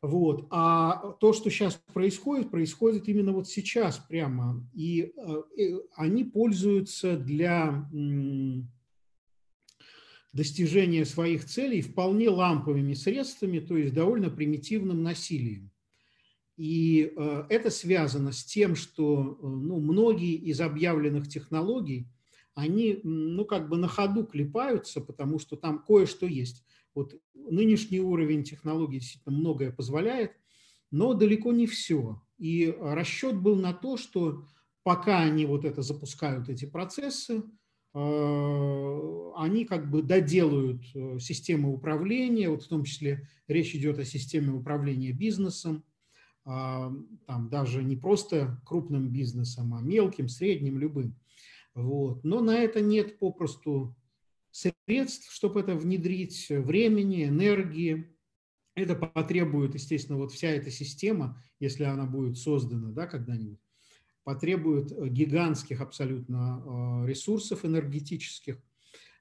вот. 0.00 0.46
А 0.50 1.12
то, 1.20 1.32
что 1.32 1.50
сейчас 1.50 1.80
происходит, 1.92 2.50
происходит 2.50 3.08
именно 3.08 3.32
вот 3.32 3.48
сейчас 3.48 3.98
прямо. 3.98 4.64
И 4.72 5.12
э, 5.16 5.78
они 5.96 6.24
пользуются 6.24 7.16
для 7.16 7.88
достижения 10.32 11.04
своих 11.04 11.44
целей 11.44 11.80
вполне 11.80 12.28
ламповыми 12.28 12.94
средствами, 12.94 13.60
то 13.60 13.76
есть 13.76 13.94
довольно 13.94 14.30
примитивным 14.30 15.02
насилием. 15.02 15.70
И 16.56 17.12
э, 17.16 17.44
это 17.48 17.70
связано 17.70 18.32
с 18.32 18.44
тем, 18.44 18.74
что 18.74 19.38
э, 19.40 19.46
ну, 19.46 19.80
многие 19.80 20.34
из 20.34 20.60
объявленных 20.60 21.28
технологий, 21.28 22.08
они 22.54 22.98
ну, 23.04 23.44
как 23.44 23.68
бы 23.68 23.76
на 23.76 23.86
ходу 23.86 24.26
клепаются, 24.26 25.00
потому 25.00 25.38
что 25.38 25.56
там 25.56 25.78
кое-что 25.78 26.26
есть. 26.26 26.64
Вот 26.94 27.14
нынешний 27.34 28.00
уровень 28.00 28.42
технологий 28.42 28.98
действительно 28.98 29.36
многое 29.36 29.70
позволяет, 29.70 30.32
но 30.90 31.14
далеко 31.14 31.52
не 31.52 31.68
все. 31.68 32.20
И 32.38 32.74
расчет 32.80 33.40
был 33.40 33.54
на 33.54 33.72
то, 33.72 33.96
что 33.96 34.44
пока 34.82 35.20
они 35.20 35.46
вот 35.46 35.64
это 35.64 35.82
запускают, 35.82 36.48
эти 36.48 36.64
процессы, 36.64 37.44
они 37.94 39.64
как 39.64 39.90
бы 39.90 40.02
доделают 40.02 40.84
э, 40.94 41.18
систему 41.20 41.72
управления, 41.72 42.50
вот 42.50 42.62
в 42.62 42.68
том 42.68 42.84
числе 42.84 43.28
речь 43.46 43.74
идет 43.74 43.98
о 43.98 44.04
системе 44.04 44.52
управления 44.52 45.12
бизнесом, 45.12 45.84
а, 46.44 46.92
там 47.26 47.48
даже 47.48 47.82
не 47.84 47.96
просто 47.96 48.60
крупным 48.64 49.10
бизнесом, 49.10 49.74
а 49.74 49.80
мелким, 49.80 50.28
средним, 50.28 50.78
любым. 50.78 51.14
Вот. 51.74 52.24
Но 52.24 52.40
на 52.40 52.58
это 52.58 52.80
нет 52.80 53.18
попросту 53.18 53.94
средств, 54.50 55.32
чтобы 55.32 55.60
это 55.60 55.74
внедрить, 55.74 56.46
времени, 56.48 57.24
энергии. 57.24 58.16
Это 58.74 58.94
потребует, 58.94 59.74
естественно, 59.74 60.18
вот 60.18 60.32
вся 60.32 60.48
эта 60.48 60.70
система, 60.70 61.42
если 61.60 61.84
она 61.84 62.06
будет 62.06 62.38
создана 62.38 62.92
да, 62.92 63.06
когда-нибудь, 63.06 63.60
потребует 64.28 64.92
э, 64.92 65.08
гигантских 65.08 65.80
абсолютно 65.80 66.62
э, 66.62 67.08
ресурсов 67.08 67.64
энергетических. 67.64 68.58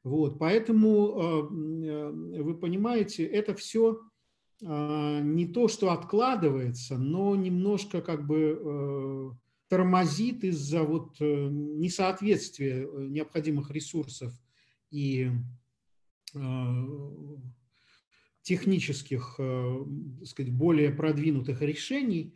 Вот, 0.04 0.38
поэтому, 0.38 0.90
э, 1.18 2.42
вы 2.44 2.54
понимаете, 2.58 3.24
это 3.24 3.56
все 3.56 4.02
не 4.60 5.46
то, 5.46 5.68
что 5.68 5.92
откладывается, 5.92 6.98
но 6.98 7.36
немножко 7.36 8.02
как 8.02 8.26
бы 8.26 9.32
тормозит 9.68 10.44
из-за 10.44 10.82
вот 10.82 11.20
несоответствия 11.20 12.88
необходимых 12.88 13.70
ресурсов 13.70 14.34
и 14.90 15.30
технических, 18.42 19.36
так 19.38 20.28
сказать, 20.28 20.52
более 20.52 20.90
продвинутых 20.90 21.62
решений 21.62 22.34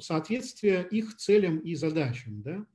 соответствие 0.00 0.86
их 0.90 1.16
целям 1.16 1.58
и 1.58 1.74
задачам. 1.74 2.42
Да? 2.42 2.66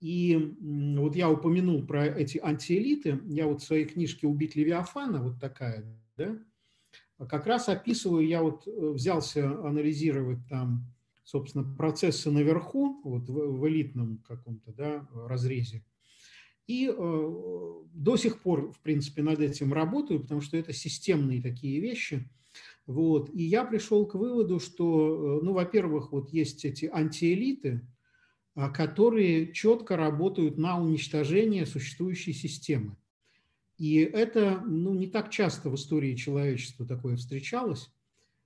И 0.00 0.54
вот 0.60 1.16
я 1.16 1.30
упомянул 1.30 1.86
про 1.86 2.06
эти 2.06 2.38
антиэлиты, 2.38 3.20
я 3.26 3.46
вот 3.46 3.62
в 3.62 3.66
своей 3.66 3.84
книжке 3.84 4.26
«Убить 4.26 4.56
Левиафана», 4.56 5.22
вот 5.22 5.40
такая, 5.40 5.84
да, 6.16 6.38
как 7.28 7.46
раз 7.46 7.68
описываю, 7.68 8.26
я 8.26 8.42
вот 8.42 8.66
взялся 8.66 9.50
анализировать 9.66 10.38
там, 10.48 10.86
собственно, 11.22 11.64
процессы 11.64 12.30
наверху, 12.30 13.00
вот 13.04 13.28
в, 13.28 13.58
в 13.58 13.68
элитном 13.68 14.18
каком-то 14.26 14.72
да, 14.72 15.06
разрезе, 15.12 15.84
и 16.70 16.86
э, 16.86 17.72
до 17.94 18.16
сих 18.16 18.40
пор, 18.40 18.70
в 18.70 18.78
принципе, 18.80 19.22
над 19.22 19.40
этим 19.40 19.72
работаю, 19.72 20.20
потому 20.20 20.40
что 20.40 20.56
это 20.56 20.72
системные 20.72 21.42
такие 21.42 21.80
вещи. 21.80 22.30
Вот. 22.90 23.30
И 23.32 23.44
я 23.44 23.64
пришел 23.64 24.04
к 24.04 24.16
выводу, 24.16 24.58
что, 24.58 25.38
э, 25.38 25.44
ну, 25.44 25.52
во-первых, 25.52 26.10
вот 26.10 26.30
есть 26.30 26.64
эти 26.64 26.86
антиэлиты, 26.86 27.86
а, 28.56 28.68
которые 28.68 29.52
четко 29.52 29.96
работают 29.96 30.58
на 30.58 30.76
уничтожение 30.76 31.66
существующей 31.66 32.32
системы. 32.32 32.96
И 33.78 33.98
это 33.98 34.60
ну, 34.66 34.92
не 34.92 35.06
так 35.06 35.30
часто 35.30 35.70
в 35.70 35.76
истории 35.76 36.16
человечества 36.16 36.84
такое 36.84 37.14
встречалось. 37.14 37.92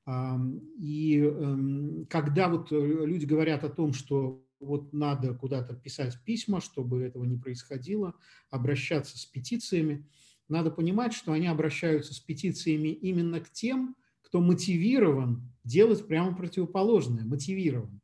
И 0.06 1.18
эм, 1.18 2.06
когда 2.10 2.48
вот 2.48 2.70
э, 2.70 2.76
люди 2.76 3.24
говорят 3.24 3.64
о 3.64 3.70
том, 3.70 3.94
что 3.94 4.44
вот 4.60 4.92
надо 4.92 5.32
куда-то 5.32 5.74
писать 5.74 6.18
письма, 6.22 6.60
чтобы 6.60 7.00
этого 7.00 7.24
не 7.24 7.38
происходило, 7.38 8.14
обращаться 8.50 9.16
с 9.16 9.24
петициями. 9.24 10.06
Надо 10.48 10.70
понимать, 10.70 11.14
что 11.14 11.32
они 11.32 11.46
обращаются 11.46 12.12
с 12.12 12.20
петициями 12.20 12.88
именно 12.88 13.40
к 13.40 13.48
тем, 13.48 13.96
кто 14.34 14.40
мотивирован 14.40 15.48
делать 15.62 16.08
прямо 16.08 16.34
противоположное, 16.34 17.24
мотивирован. 17.24 18.00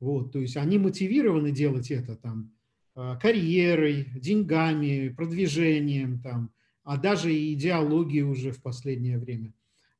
Вот, 0.00 0.32
то 0.32 0.38
есть 0.38 0.56
они 0.56 0.78
мотивированы 0.78 1.50
делать 1.50 1.90
это 1.90 2.16
там 2.16 2.54
а, 2.94 3.16
карьерой, 3.16 4.08
деньгами, 4.14 5.10
продвижением, 5.10 6.22
там, 6.22 6.50
а 6.84 6.96
даже 6.96 7.34
и 7.34 7.52
идеологией 7.52 8.22
уже 8.22 8.52
в 8.52 8.62
последнее 8.62 9.18
время 9.18 9.52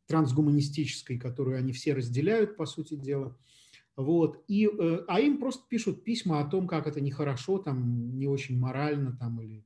трансгуманистической, 0.06 1.18
которую 1.18 1.58
они 1.58 1.74
все 1.74 1.92
разделяют, 1.92 2.56
по 2.56 2.64
сути 2.64 2.94
дела– 2.94 3.36
вот. 3.96 4.42
И, 4.48 4.66
э, 4.66 5.04
а 5.06 5.20
им 5.20 5.38
просто 5.38 5.64
пишут 5.68 6.02
письма 6.02 6.40
о 6.40 6.46
том, 6.46 6.66
как 6.66 6.86
это 6.86 7.00
нехорошо, 7.00 7.58
там, 7.58 8.16
не 8.18 8.26
очень 8.26 8.58
морально 8.58 9.16
там, 9.16 9.40
или, 9.40 9.64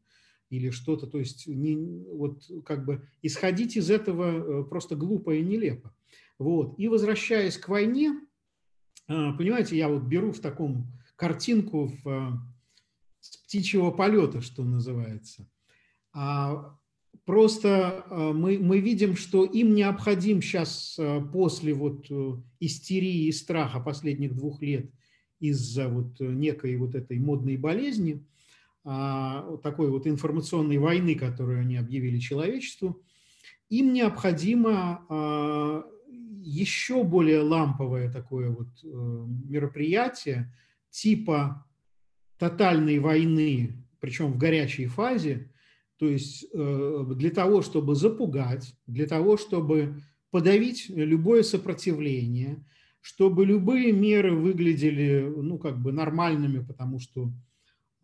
или 0.50 0.70
что-то. 0.70 1.06
То 1.06 1.18
есть 1.18 1.46
не, 1.46 1.76
вот, 2.12 2.42
как 2.66 2.84
бы 2.84 3.06
исходить 3.22 3.76
из 3.76 3.88
этого 3.88 4.24
э, 4.24 4.64
просто 4.64 4.96
глупо 4.96 5.34
и 5.34 5.42
нелепо. 5.42 5.94
Вот. 6.38 6.78
И 6.78 6.88
возвращаясь 6.88 7.58
к 7.58 7.68
войне, 7.68 8.20
э, 9.08 9.32
понимаете, 9.36 9.76
я 9.76 9.88
вот 9.88 10.02
беру 10.04 10.32
в 10.32 10.40
таком 10.40 10.86
картинку 11.16 11.92
в, 12.04 12.40
с 13.20 13.36
птичьего 13.38 13.90
полета, 13.90 14.40
что 14.40 14.64
называется. 14.64 15.48
А 16.12 16.78
Просто 17.28 18.06
э, 18.08 18.32
мы, 18.32 18.58
мы 18.58 18.80
видим, 18.80 19.14
что 19.14 19.44
им 19.44 19.74
необходим 19.74 20.40
сейчас 20.40 20.96
э, 20.98 21.20
после 21.30 21.74
вот 21.74 22.06
э, 22.08 22.36
истерии 22.58 23.26
и 23.26 23.32
страха 23.32 23.80
последних 23.80 24.34
двух 24.34 24.62
лет 24.62 24.90
из-за 25.38 25.88
вот 25.88 26.18
некой 26.20 26.78
вот 26.78 26.94
этой 26.94 27.18
модной 27.18 27.58
болезни, 27.58 28.24
а, 28.82 29.58
такой 29.62 29.90
вот 29.90 30.06
информационной 30.06 30.78
войны, 30.78 31.16
которую 31.16 31.60
они 31.60 31.76
объявили 31.76 32.18
человечеству, 32.18 33.02
им 33.68 33.92
необходимо 33.92 35.04
а, 35.10 35.84
еще 36.48 37.04
более 37.04 37.42
ламповое 37.42 38.10
такое 38.10 38.50
вот 38.50 38.68
мероприятие 38.82 40.52
типа 40.90 41.66
тотальной 42.38 42.98
войны, 42.98 43.84
причем 44.00 44.32
в 44.32 44.38
горячей 44.38 44.86
фазе, 44.86 45.50
то 45.98 46.08
есть 46.08 46.46
э, 46.52 47.04
для 47.16 47.30
того, 47.30 47.60
чтобы 47.62 47.96
запугать, 47.96 48.74
для 48.86 49.06
того, 49.06 49.36
чтобы 49.36 50.00
подавить 50.30 50.88
любое 50.88 51.42
сопротивление, 51.42 52.64
чтобы 53.00 53.44
любые 53.44 53.92
меры 53.92 54.34
выглядели 54.34 55.20
ну, 55.20 55.58
как 55.58 55.80
бы 55.82 55.92
нормальными, 55.92 56.64
потому 56.64 57.00
что, 57.00 57.32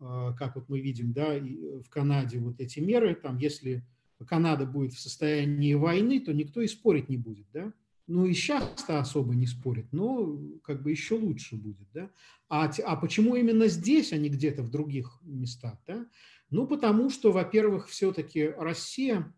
э, 0.01 0.33
как 0.37 0.55
вот 0.55 0.67
мы 0.67 0.81
видим 0.81 1.13
да, 1.13 1.39
в 1.39 1.89
Канаде, 1.89 2.39
вот 2.39 2.59
эти 2.59 2.79
меры, 2.79 3.15
там, 3.15 3.37
если 3.37 3.85
Канада 4.27 4.65
будет 4.65 4.93
в 4.93 4.99
состоянии 4.99 5.73
войны, 5.73 6.19
то 6.19 6.33
никто 6.33 6.61
и 6.61 6.67
спорить 6.67 7.07
не 7.07 7.17
будет. 7.17 7.45
Да? 7.53 7.71
Ну 8.07 8.25
и 8.25 8.33
сейчас-то 8.33 8.99
особо 8.99 9.33
не 9.33 9.47
спорит, 9.47 9.87
но 9.91 10.39
как 10.63 10.83
бы 10.83 10.91
еще 10.91 11.15
лучше 11.15 11.55
будет. 11.55 11.87
Да? 11.93 12.11
А, 12.49 12.71
а 12.85 12.95
почему 12.97 13.35
именно 13.35 13.67
здесь, 13.67 14.13
а 14.13 14.17
не 14.17 14.29
где-то 14.29 14.61
в 14.61 14.69
других 14.69 15.19
местах? 15.23 15.79
Да? 15.87 16.05
Ну, 16.51 16.67
потому 16.67 17.09
что, 17.09 17.31
во-первых, 17.31 17.87
все-таки 17.87 18.47
Россия, 18.57 19.33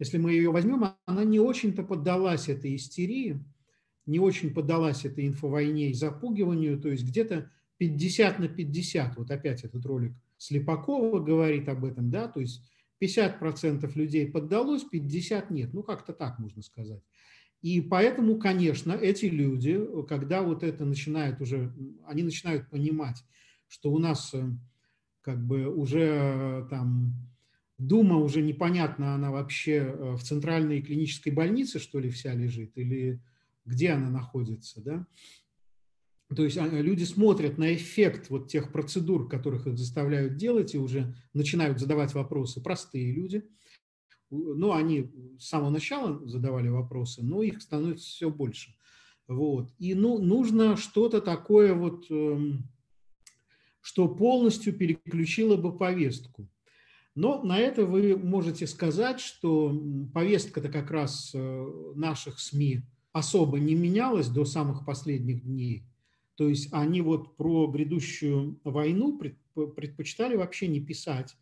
если 0.00 0.18
мы 0.18 0.32
ее 0.32 0.50
возьмем, 0.50 0.84
она 1.06 1.24
не 1.24 1.38
очень-то 1.38 1.84
поддалась 1.84 2.48
этой 2.48 2.74
истерии, 2.74 3.40
не 4.06 4.18
очень 4.18 4.52
поддалась 4.52 5.04
этой 5.04 5.26
инфовойне 5.28 5.90
и 5.90 5.94
запугиванию, 5.94 6.80
то 6.80 6.88
есть 6.88 7.04
где-то 7.04 7.50
50 7.76 8.38
на 8.40 8.48
50, 8.48 9.16
вот 9.16 9.30
опять 9.30 9.62
этот 9.62 9.84
ролик 9.86 10.12
Слепакова 10.38 11.20
говорит 11.20 11.68
об 11.68 11.84
этом, 11.84 12.10
да, 12.10 12.26
то 12.26 12.40
есть 12.40 12.62
50% 13.00 13.90
людей 13.94 14.26
поддалось, 14.26 14.84
50 14.84 15.50
нет, 15.50 15.72
ну 15.72 15.82
как-то 15.82 16.12
так 16.12 16.38
можно 16.38 16.62
сказать. 16.62 17.02
И 17.62 17.80
поэтому, 17.80 18.38
конечно, 18.38 18.92
эти 18.92 19.26
люди, 19.26 19.80
когда 20.08 20.42
вот 20.42 20.62
это 20.62 20.84
начинает 20.84 21.40
уже, 21.40 21.72
они 22.06 22.22
начинают 22.22 22.70
понимать, 22.70 23.24
что 23.66 23.92
у 23.92 23.98
нас 23.98 24.32
э, 24.32 24.44
как 25.22 25.44
бы 25.44 25.66
уже 25.66 26.00
э, 26.00 26.66
там 26.70 27.14
Дума 27.78 28.16
уже 28.16 28.42
непонятно, 28.42 29.14
она 29.14 29.30
вообще 29.30 29.74
э, 29.74 30.12
в 30.16 30.22
центральной 30.22 30.82
клинической 30.82 31.32
больнице, 31.32 31.78
что 31.78 32.00
ли, 32.00 32.10
вся 32.10 32.34
лежит, 32.34 32.72
или 32.76 33.20
где 33.64 33.90
она 33.90 34.10
находится, 34.10 34.82
да? 34.82 35.06
То 36.34 36.44
есть 36.44 36.58
а, 36.58 36.66
люди 36.66 37.04
смотрят 37.04 37.56
на 37.56 37.74
эффект 37.74 38.28
вот 38.30 38.48
тех 38.48 38.72
процедур, 38.72 39.28
которых 39.28 39.66
их 39.66 39.78
заставляют 39.78 40.36
делать, 40.36 40.74
и 40.74 40.78
уже 40.78 41.14
начинают 41.32 41.78
задавать 41.78 42.14
вопросы 42.14 42.60
простые 42.60 43.12
люди. 43.12 43.48
Ну, 44.30 44.72
они 44.72 45.10
с 45.38 45.48
самого 45.48 45.70
начала 45.70 46.26
задавали 46.26 46.68
вопросы, 46.68 47.22
но 47.22 47.42
их 47.42 47.62
становится 47.62 48.06
все 48.06 48.30
больше. 48.30 48.74
Вот. 49.26 49.70
И 49.78 49.94
ну, 49.94 50.18
нужно 50.18 50.76
что-то 50.76 51.20
такое, 51.20 51.74
вот, 51.74 52.10
эм, 52.10 52.64
что 53.80 54.08
полностью 54.08 54.72
переключило 54.72 55.56
бы 55.56 55.76
повестку. 55.76 56.48
Но 57.14 57.42
на 57.42 57.58
это 57.58 57.84
вы 57.84 58.16
можете 58.16 58.66
сказать, 58.66 59.20
что 59.20 59.74
повестка-то 60.14 60.68
как 60.68 60.90
раз 60.90 61.32
э, 61.34 61.92
наших 61.94 62.38
СМИ 62.38 62.82
особо 63.12 63.58
не 63.58 63.74
менялась 63.74 64.28
до 64.28 64.44
самых 64.44 64.84
последних 64.84 65.42
дней. 65.42 65.84
То 66.36 66.48
есть 66.48 66.68
они 66.72 67.00
вот 67.00 67.36
про 67.36 67.66
грядущую 67.66 68.60
войну 68.62 69.18
предпочитали 69.54 70.36
вообще 70.36 70.68
не 70.68 70.80
писать 70.80 71.36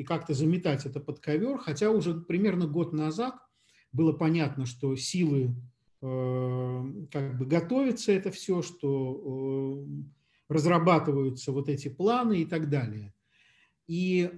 и 0.00 0.02
как-то 0.02 0.32
заметать 0.32 0.86
это 0.86 0.98
под 0.98 1.20
ковер, 1.20 1.58
хотя 1.58 1.90
уже 1.90 2.14
примерно 2.14 2.66
год 2.66 2.94
назад 2.94 3.34
было 3.92 4.14
понятно, 4.14 4.64
что 4.64 4.96
силы 4.96 5.54
э, 6.00 6.84
как 7.12 7.36
бы 7.36 7.44
готовится 7.44 8.12
это 8.12 8.30
все, 8.30 8.62
что 8.62 9.84
э, 9.84 10.02
разрабатываются 10.48 11.52
вот 11.52 11.68
эти 11.68 11.88
планы 11.88 12.40
и 12.40 12.46
так 12.46 12.70
далее. 12.70 13.12
И 13.86 14.30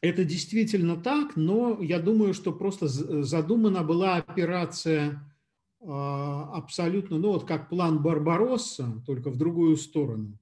это 0.00 0.24
действительно 0.24 0.96
так, 0.96 1.36
но 1.36 1.80
я 1.80 2.00
думаю, 2.00 2.34
что 2.34 2.52
просто 2.52 2.88
задумана 2.88 3.84
была 3.84 4.16
операция 4.16 5.24
а, 5.80 6.50
абсолютно, 6.54 7.18
ну 7.18 7.32
вот 7.32 7.46
как 7.46 7.68
план 7.68 8.02
Барбаросса, 8.02 9.02
только 9.06 9.30
в 9.30 9.36
другую 9.36 9.76
сторону. 9.76 10.36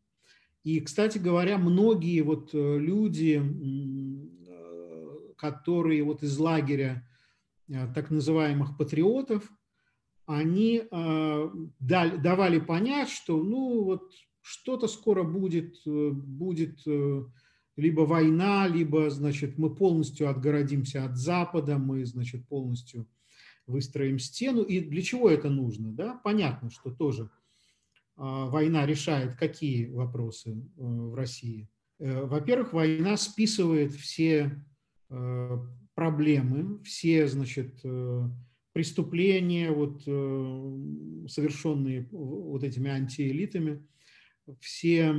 И, 0.65 0.81
кстати 0.81 1.19
говоря, 1.19 1.59
многие 1.59 2.21
вот 2.21 2.51
э, 2.55 2.79
люди, 2.79 3.43
э, 4.49 5.35
которые 5.37 6.05
вот 6.05 6.23
из 6.23 6.39
лагеря 6.39 7.09
э, 7.69 7.93
так 7.93 8.11
называемых 8.11 8.77
патриотов, 8.77 9.51
они 10.25 10.85
давали 11.81 12.61
понять, 12.61 13.09
что 13.09 13.43
ну 13.43 13.83
вот 13.83 14.13
что-то 14.41 14.87
скоро 14.87 15.25
будет, 15.25 15.83
будет 15.85 16.79
либо 17.77 18.03
война, 18.03 18.69
либо, 18.69 19.11
значит, 19.11 19.59
мы 19.59 19.75
полностью 19.75 20.31
отгородимся 20.31 21.05
от 21.05 21.17
Запада, 21.17 21.77
мы, 21.77 22.07
значит, 22.07 22.47
полностью 22.47 23.09
выстроим 23.67 24.21
стену. 24.21 24.63
И 24.63 24.81
для 24.81 25.03
чего 25.03 25.29
это 25.29 25.51
нужно? 25.51 25.91
Да? 25.93 26.21
Понятно, 26.23 26.71
что 26.71 26.91
тоже 26.91 27.29
война 28.23 28.87
решает 28.87 29.35
какие 29.35 29.87
вопросы 29.87 30.51
э, 30.51 30.55
в 30.77 31.15
России. 31.15 31.69
Э, 31.99 32.25
во-первых, 32.25 32.73
война 32.73 33.17
списывает 33.17 33.93
все 33.93 34.65
э, 35.11 35.59
проблемы, 35.95 36.81
все, 36.85 37.27
значит, 37.27 37.83
преступления, 38.73 39.71
вот, 39.71 40.03
совершенные 41.31 42.09
вот 42.11 42.65
этими 42.65 42.91
антиэлитами, 42.91 43.87
все 44.59 45.13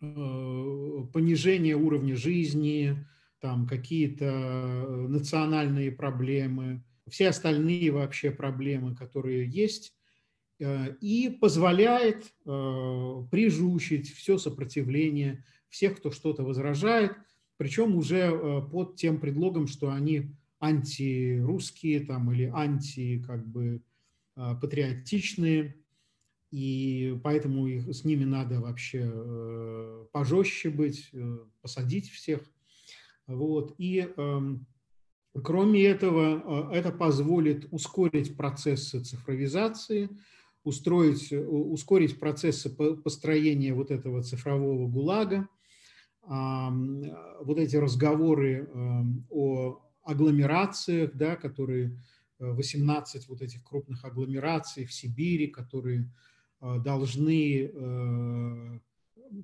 понижение 0.00 1.76
уровня 1.76 2.16
жизни, 2.16 3.06
там 3.40 3.68
какие-то 3.68 5.06
национальные 5.08 5.92
проблемы, 5.92 6.82
все 7.08 7.28
остальные 7.28 7.92
вообще 7.92 8.32
проблемы, 8.32 8.96
которые 8.96 9.48
есть, 9.48 9.97
и 10.58 11.36
позволяет 11.40 12.32
э, 12.44 13.22
прижучить 13.30 14.12
все 14.12 14.38
сопротивление 14.38 15.44
всех, 15.68 15.98
кто 15.98 16.10
что-то 16.10 16.42
возражает, 16.42 17.12
причем 17.56 17.96
уже 17.96 18.62
под 18.70 18.96
тем 18.96 19.20
предлогом, 19.20 19.66
что 19.66 19.90
они 19.90 20.34
антирусские 20.60 22.00
там, 22.00 22.32
или 22.32 22.50
анти 22.54 23.22
как 23.26 23.46
бы, 23.46 23.82
патриотичные, 24.34 25.76
и 26.50 27.18
поэтому 27.22 27.66
их, 27.66 27.92
с 27.92 28.04
ними 28.04 28.24
надо 28.24 28.60
вообще 28.60 30.06
пожестче 30.12 30.70
быть, 30.70 31.10
посадить 31.60 32.10
всех– 32.10 32.40
вот. 33.28 33.74
И 33.78 34.10
эм, 34.16 34.66
кроме 35.44 35.84
этого, 35.84 36.70
э, 36.72 36.78
это 36.78 36.90
позволит 36.90 37.68
ускорить 37.70 38.36
процессы 38.36 39.00
цифровизации, 39.00 40.08
устроить, 40.68 41.32
э, 41.32 41.40
ускорить 41.40 42.18
процессы 42.18 42.70
построения 42.70 43.74
вот 43.74 43.90
этого 43.90 44.22
цифрового 44.22 44.86
ГУЛАГа. 44.88 45.48
Вот 46.28 47.58
эти 47.58 47.76
разговоры 47.76 48.68
эм, 48.74 49.24
о 49.30 49.80
агломерациях, 50.02 51.12
да, 51.14 51.36
которые 51.36 51.98
18 52.38 53.22
э, 53.22 53.24
вот 53.28 53.40
этих 53.40 53.64
крупных 53.64 54.04
агломераций 54.04 54.84
в 54.84 54.92
Сибири, 54.92 55.46
которые 55.46 56.10
должны 56.60 57.70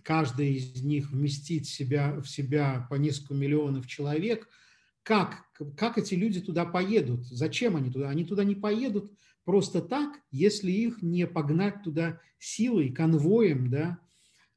каждая 0.03 0.49
из 0.49 0.83
них 0.83 1.11
вместить 1.11 1.69
себя, 1.69 2.21
в 2.21 2.27
себя 2.27 2.87
по 2.91 2.97
несколько 2.97 3.35
миллионов 3.35 3.87
человек, 3.87 4.49
как, 5.05 5.45
как 5.77 5.99
эти 5.99 6.15
люди 6.15 6.41
туда 6.41 6.65
поедут? 6.65 7.25
Зачем 7.27 7.77
они 7.77 7.91
туда? 7.91 8.09
Они 8.09 8.25
туда 8.25 8.43
не 8.43 8.55
поедут 8.55 9.13
просто 9.45 9.81
так, 9.81 10.21
если 10.31 10.71
их 10.71 11.03
не 11.03 11.27
погнать 11.27 11.83
туда 11.83 12.21
силой, 12.39 12.91
конвоем, 12.91 13.71
да? 13.71 13.99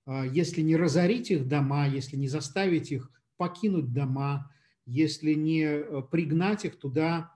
А, 0.06 0.26
если 0.26 0.62
не 0.62 0.76
разорить 0.76 1.32
их 1.32 1.48
дома, 1.48 1.88
если 1.88 2.16
не 2.16 2.28
заставить 2.28 2.92
их 2.92 3.12
покинуть 3.38 3.94
дома, 3.94 4.52
если 4.86 5.34
не 5.34 5.64
э, 5.64 6.02
пригнать 6.10 6.66
их 6.66 6.80
туда 6.80 7.32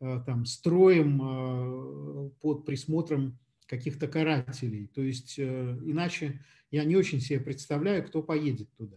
э, 0.00 0.20
там, 0.24 0.44
строем 0.44 1.20
э, 1.22 2.30
под 2.40 2.66
присмотром 2.66 3.38
каких-то 3.66 4.06
карателей. 4.06 4.88
То 4.88 5.00
есть 5.00 5.38
иначе 5.38 6.44
я 6.72 6.84
не 6.84 6.96
очень 6.96 7.20
себе 7.20 7.38
представляю, 7.38 8.04
кто 8.04 8.20
поедет 8.20 8.68
туда 8.76 8.96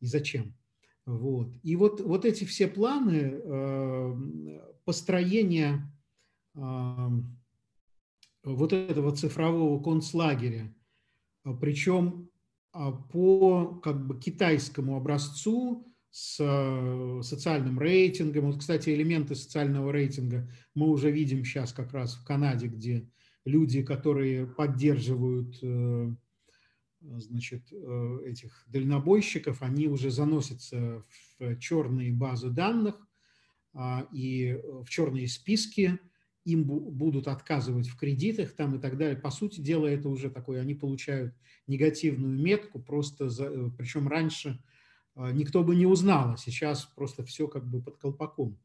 и 0.00 0.06
зачем. 0.06 0.54
Вот. 1.04 1.52
И 1.64 1.74
вот, 1.74 2.00
вот 2.00 2.24
эти 2.24 2.44
все 2.44 2.68
планы 2.68 3.40
построения 4.84 5.90
вот 8.44 8.72
этого 8.72 9.14
цифрового 9.14 9.82
концлагеря, 9.82 10.74
э, 11.44 11.54
причем 11.60 12.30
по 13.10 13.80
как 13.82 14.06
бы 14.06 14.20
китайскому 14.20 14.96
образцу 14.96 15.92
с 16.10 16.36
социальным 17.22 17.78
рейтингом. 17.80 18.46
Вот, 18.46 18.58
кстати, 18.58 18.90
элементы 18.90 19.34
социального 19.34 19.90
рейтинга 19.90 20.50
мы 20.74 20.88
уже 20.88 21.10
видим 21.10 21.44
сейчас 21.44 21.72
как 21.72 21.92
раз 21.92 22.14
в 22.14 22.24
Канаде, 22.24 22.66
где 22.68 23.10
люди, 23.44 23.82
которые 23.82 24.46
поддерживают 24.46 25.58
значит, 27.00 27.72
э, 27.72 28.18
этих 28.26 28.64
дальнобойщиков, 28.66 29.62
они 29.62 29.88
уже 29.88 30.10
заносятся 30.10 31.04
в 31.38 31.58
черные 31.58 32.12
базы 32.12 32.50
данных 32.50 32.96
а, 33.74 34.06
и 34.12 34.48
э, 34.48 34.82
в 34.82 34.88
черные 34.88 35.28
списки, 35.28 35.98
им 36.52 36.64
будут 36.64 37.28
отказывать 37.28 37.88
в 37.88 37.96
кредитах 37.96 38.52
там 38.52 38.76
и 38.76 38.78
так 38.80 38.96
далее. 38.96 39.16
По 39.16 39.30
сути 39.30 39.60
дела, 39.60 39.86
это 39.86 40.08
уже 40.08 40.30
такое, 40.30 40.60
они 40.60 40.74
получают 40.74 41.34
негативную 41.66 42.38
метку, 42.38 42.80
просто, 42.80 43.28
за, 43.28 43.44
э, 43.44 43.70
причем 43.76 44.08
раньше 44.08 44.58
никто 45.14 45.64
бы 45.64 45.74
не 45.74 45.86
узнал, 45.86 46.34
а 46.34 46.36
сейчас 46.36 46.84
просто 46.84 47.24
все 47.24 47.48
как 47.48 47.68
бы 47.68 47.82
под 47.82 47.96
колпаком. 47.98 48.56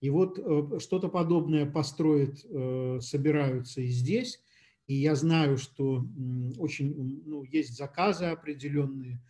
И 0.00 0.08
вот 0.08 0.38
что-то 0.80 1.08
подобное 1.08 1.66
построить 1.66 2.46
собираются 3.02 3.80
и 3.80 3.88
здесь. 3.88 4.40
И 4.86 4.94
я 4.94 5.16
знаю, 5.16 5.58
что 5.58 6.06
очень 6.58 7.22
ну, 7.26 7.42
есть 7.42 7.76
заказы 7.76 8.26
определенные. 8.26 9.20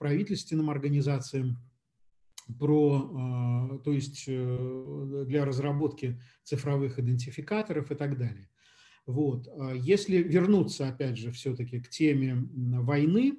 правительственным 0.00 0.70
организациям, 0.70 1.58
про, 2.58 3.80
то 3.84 3.92
есть 3.92 4.26
для 4.26 5.44
разработки 5.44 6.20
цифровых 6.42 6.98
идентификаторов 6.98 7.90
и 7.90 7.94
так 7.94 8.18
далее. 8.18 8.48
Вот. 9.06 9.48
Если 9.74 10.18
вернуться, 10.18 10.88
опять 10.88 11.16
же, 11.16 11.32
все-таки 11.32 11.80
к 11.80 11.88
теме 11.88 12.48
войны, 12.52 13.36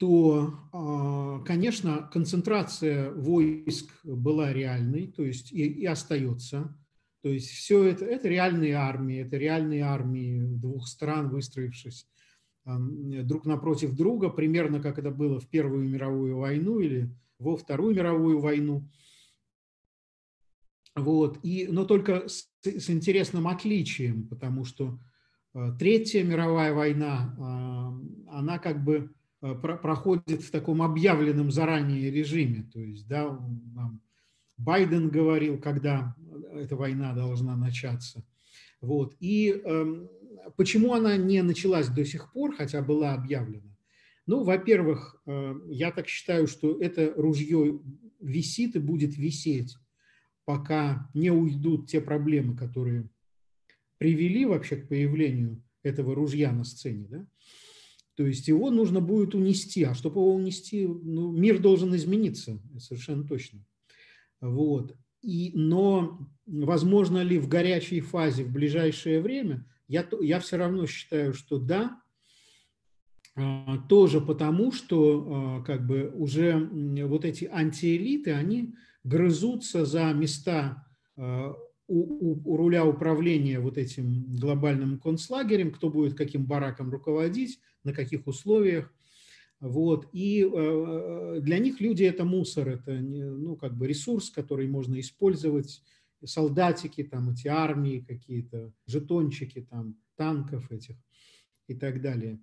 то, 0.00 0.54
а, 0.72 1.40
конечно, 1.40 2.08
концентрация 2.10 3.10
войск 3.10 3.90
была 4.02 4.50
реальной, 4.50 5.08
то 5.08 5.22
есть 5.22 5.52
и, 5.52 5.66
и 5.66 5.84
остается. 5.84 6.74
То 7.22 7.28
есть 7.28 7.50
все 7.50 7.84
это, 7.84 8.06
это 8.06 8.26
реальные 8.26 8.76
армии, 8.76 9.18
это 9.18 9.36
реальные 9.36 9.82
армии 9.82 10.40
двух 10.40 10.88
стран, 10.88 11.28
выстроившись 11.28 12.08
друг 12.64 13.44
напротив 13.44 13.94
друга, 13.94 14.30
примерно 14.30 14.80
как 14.80 14.98
это 14.98 15.10
было 15.10 15.38
в 15.38 15.48
Первую 15.48 15.86
мировую 15.86 16.38
войну 16.38 16.78
или 16.78 17.14
во 17.40 17.56
Вторую 17.56 17.94
мировую 17.94 18.38
войну. 18.40 18.88
Вот. 20.94 21.38
И, 21.42 21.66
но 21.66 21.84
только 21.84 22.28
с, 22.28 22.48
с 22.62 22.90
интересным 22.90 23.48
отличием, 23.48 24.28
потому 24.28 24.64
что 24.64 24.98
а, 25.52 25.72
Третья 25.72 26.22
мировая 26.22 26.72
война, 26.72 27.34
а, 27.38 28.38
она 28.38 28.58
как 28.58 28.84
бы 28.84 29.12
Э, 29.42 29.54
проходит 29.54 30.42
в 30.42 30.50
таком 30.50 30.82
объявленном 30.82 31.50
заранее 31.50 32.10
режиме. 32.10 32.68
То 32.72 32.80
есть, 32.80 33.06
да, 33.08 33.38
Байден 34.58 35.08
говорил, 35.08 35.58
когда 35.58 36.14
эта 36.52 36.76
война 36.76 37.14
должна 37.14 37.56
начаться. 37.56 38.22
Вот. 38.82 39.14
И 39.18 39.62
э, 39.64 40.06
почему 40.56 40.92
она 40.92 41.16
не 41.16 41.42
началась 41.42 41.88
до 41.88 42.04
сих 42.04 42.32
пор, 42.32 42.54
хотя 42.54 42.82
была 42.82 43.14
объявлена? 43.14 43.74
Ну, 44.30 44.44
во-первых, 44.44 45.20
э, 45.26 45.54
я 45.70 45.90
так 45.90 46.06
считаю, 46.06 46.46
что 46.46 46.80
это 46.80 47.12
ружье 47.16 47.80
висит 48.20 48.76
и 48.76 48.78
будет 48.78 49.16
висеть, 49.16 49.76
пока 50.44 51.10
не 51.14 51.32
уйдут 51.32 51.90
те 51.90 52.00
проблемы, 52.00 52.56
которые 52.56 53.10
привели 53.98 54.46
вообще 54.46 54.76
к 54.76 54.86
появлению 54.86 55.64
этого 55.82 56.14
ружья 56.14 56.52
на 56.52 56.62
сцене. 56.62 57.08
Да? 57.08 57.26
То 58.14 58.24
есть 58.24 58.46
его 58.46 58.70
нужно 58.70 59.00
будет 59.00 59.34
унести. 59.34 59.82
А 59.82 59.94
чтобы 59.94 60.20
его 60.20 60.32
унести, 60.32 60.86
ну, 60.86 61.32
мир 61.32 61.58
должен 61.58 61.92
измениться, 61.96 62.62
совершенно 62.78 63.26
точно. 63.26 63.66
Вот. 64.40 64.96
И, 65.22 65.50
но 65.54 66.30
возможно 66.46 67.20
ли 67.24 67.36
в 67.36 67.48
горячей 67.48 68.00
фазе 68.00 68.44
в 68.44 68.52
ближайшее 68.52 69.22
время, 69.22 69.66
я, 69.88 70.08
я 70.20 70.38
все 70.38 70.56
равно 70.56 70.86
считаю, 70.86 71.34
что 71.34 71.58
да, 71.58 72.00
тоже 73.88 74.20
потому, 74.20 74.72
что 74.72 75.26
а, 75.28 75.62
как 75.62 75.86
бы 75.86 76.12
уже 76.14 76.68
вот 77.06 77.24
эти 77.24 77.44
антиэлиты, 77.44 78.32
они 78.32 78.74
грызутся 79.04 79.84
за 79.84 80.12
места 80.12 80.86
а, 81.16 81.54
у, 81.86 81.98
у, 81.98 82.42
у 82.44 82.56
руля 82.56 82.86
управления 82.86 83.58
вот 83.60 83.78
этим 83.78 84.36
глобальным 84.36 84.98
концлагерем, 84.98 85.72
кто 85.72 85.90
будет 85.90 86.16
каким 86.16 86.44
бараком 86.44 86.90
руководить, 86.90 87.60
на 87.84 87.92
каких 87.92 88.26
условиях. 88.26 88.92
Вот. 89.60 90.08
И 90.12 90.42
для 91.40 91.58
них 91.58 91.80
люди– 91.80 92.02
это 92.04 92.24
мусор, 92.24 92.68
это 92.68 92.92
ну, 92.92 93.56
как 93.56 93.76
бы 93.76 93.86
ресурс, 93.86 94.30
который 94.30 94.66
можно 94.66 94.98
использовать, 94.98 95.82
солдатики, 96.24 97.02
там, 97.04 97.30
эти 97.30 97.48
армии 97.48 98.04
какие-то, 98.06 98.72
жетончики 98.86 99.62
там, 99.62 99.96
танков 100.16 100.70
этих 100.70 100.96
и 101.66 101.74
так 101.74 102.00
далее. 102.00 102.40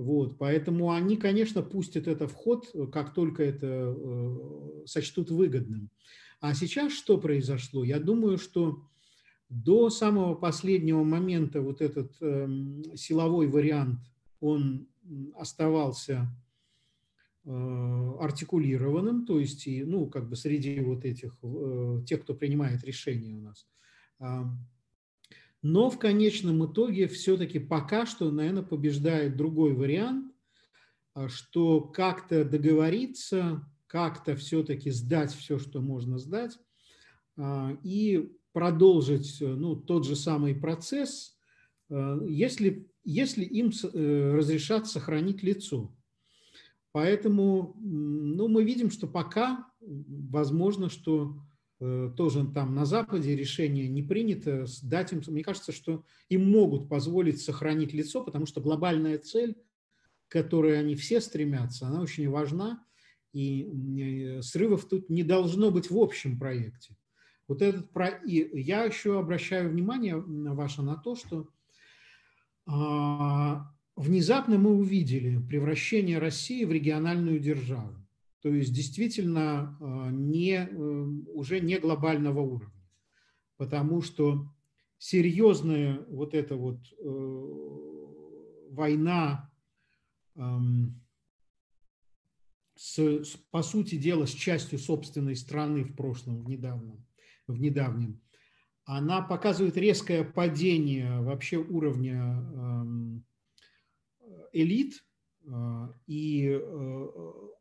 Вот, 0.00 0.38
поэтому 0.38 0.92
они, 0.92 1.18
конечно, 1.18 1.60
пустят 1.60 2.08
это 2.08 2.26
в 2.26 2.32
ход, 2.32 2.74
как 2.90 3.12
только 3.12 3.42
это 3.42 3.94
э, 3.94 4.82
сочтут 4.86 5.30
выгодным. 5.30 5.90
А 6.40 6.54
сейчас 6.54 6.94
что 6.94 7.18
произошло? 7.18 7.84
Я 7.84 8.00
думаю, 8.00 8.38
что 8.38 8.82
до 9.50 9.90
самого 9.90 10.34
последнего 10.36 11.04
момента 11.04 11.60
вот 11.60 11.82
этот 11.82 12.16
э, 12.22 12.48
силовой 12.94 13.48
вариант 13.48 13.98
он 14.40 14.88
оставался 15.34 16.34
э, 17.44 18.12
артикулированным, 18.20 19.26
то 19.26 19.38
есть, 19.38 19.66
и, 19.66 19.84
ну, 19.84 20.06
как 20.06 20.30
бы 20.30 20.34
среди 20.34 20.80
вот 20.80 21.04
этих, 21.04 21.36
э, 21.42 22.02
тех, 22.06 22.22
кто 22.22 22.32
принимает 22.32 22.82
решения 22.84 23.34
у 23.34 23.42
нас. 23.42 23.66
Но 25.62 25.90
в 25.90 25.98
конечном 25.98 26.70
итоге 26.70 27.06
все-таки 27.08 27.58
пока 27.58 28.06
что, 28.06 28.30
наверное, 28.30 28.62
побеждает 28.62 29.36
другой 29.36 29.74
вариант, 29.74 30.32
а, 31.14 31.28
что 31.28 31.80
как-то 31.80 32.44
договориться, 32.44 33.68
как-то 33.86 34.36
все-таки 34.36 34.90
сдать 34.90 35.34
все, 35.34 35.58
что 35.58 35.80
можно 35.80 36.18
сдать, 36.18 36.58
а, 37.36 37.76
и 37.82 38.32
продолжить 38.52 39.36
ну, 39.40 39.76
тот 39.76 40.06
же 40.06 40.16
самый 40.16 40.54
процесс, 40.54 41.36
если 41.88 42.90
если 43.04 43.44
им 43.44 43.70
э, 43.70 44.32
разрешат 44.34 44.86
сохранить 44.86 45.42
лицо. 45.42 45.94
Поэтому 46.92 47.76
ну, 47.80 48.48
мы 48.48 48.64
видим, 48.64 48.90
что 48.90 49.06
пока 49.06 49.68
возможно, 49.80 50.90
что 50.90 51.36
э, 51.36 51.49
тоже 51.80 52.46
там 52.52 52.74
на 52.74 52.84
Западе 52.84 53.34
решение 53.34 53.88
не 53.88 54.02
принято, 54.02 54.66
дать 54.82 55.12
им, 55.12 55.22
мне 55.26 55.42
кажется, 55.42 55.72
что 55.72 56.04
им 56.28 56.50
могут 56.50 56.88
позволить 56.88 57.40
сохранить 57.40 57.94
лицо, 57.94 58.22
потому 58.22 58.44
что 58.46 58.60
глобальная 58.60 59.18
цель, 59.18 59.56
к 60.28 60.32
которой 60.32 60.78
они 60.78 60.94
все 60.94 61.20
стремятся, 61.20 61.86
она 61.86 62.02
очень 62.02 62.28
важна, 62.28 62.84
и 63.32 64.38
э, 64.38 64.42
срывов 64.42 64.86
тут 64.88 65.08
не 65.08 65.22
должно 65.22 65.70
быть 65.70 65.90
в 65.90 65.96
общем 65.96 66.38
проекте. 66.38 66.96
Вот 67.48 67.62
этот 67.62 67.90
про... 67.92 68.08
И 68.08 68.60
я 68.60 68.84
еще 68.84 69.18
обращаю 69.18 69.70
внимание 69.70 70.16
ваше 70.16 70.82
на 70.82 70.96
то, 70.96 71.16
что 71.16 71.48
а, 72.66 73.72
внезапно 73.96 74.56
мы 74.56 74.72
увидели 74.72 75.38
превращение 75.38 76.18
России 76.18 76.64
в 76.64 76.70
региональную 76.70 77.40
державу. 77.40 77.99
То 78.42 78.48
есть 78.48 78.72
действительно 78.72 79.76
а, 79.80 80.10
не, 80.10 80.66
э, 80.66 81.04
уже 81.34 81.60
не 81.60 81.78
глобального 81.78 82.40
уровня. 82.40 82.88
Потому 83.56 84.00
что 84.00 84.50
серьезная 84.98 86.04
вот 86.08 86.34
эта 86.34 86.56
вот 86.56 86.78
э, 86.98 87.70
война 88.70 89.50
с, 92.76 93.36
по 93.50 93.62
сути 93.62 93.96
дела, 93.96 94.24
с 94.24 94.30
частью 94.30 94.78
собственной 94.78 95.36
страны 95.36 95.84
в 95.84 95.94
прошлом, 95.94 96.42
в 96.42 96.48
недавнем, 96.48 97.04
в 97.46 97.60
недавнем, 97.60 98.22
она 98.84 99.20
показывает 99.22 99.76
резкое 99.76 100.24
падение 100.24 101.20
вообще 101.20 101.58
уровня 101.58 102.22
эм, 102.22 103.24
элит, 104.52 105.04
э, 105.44 105.88
и 106.06 106.48
э, 106.48 107.08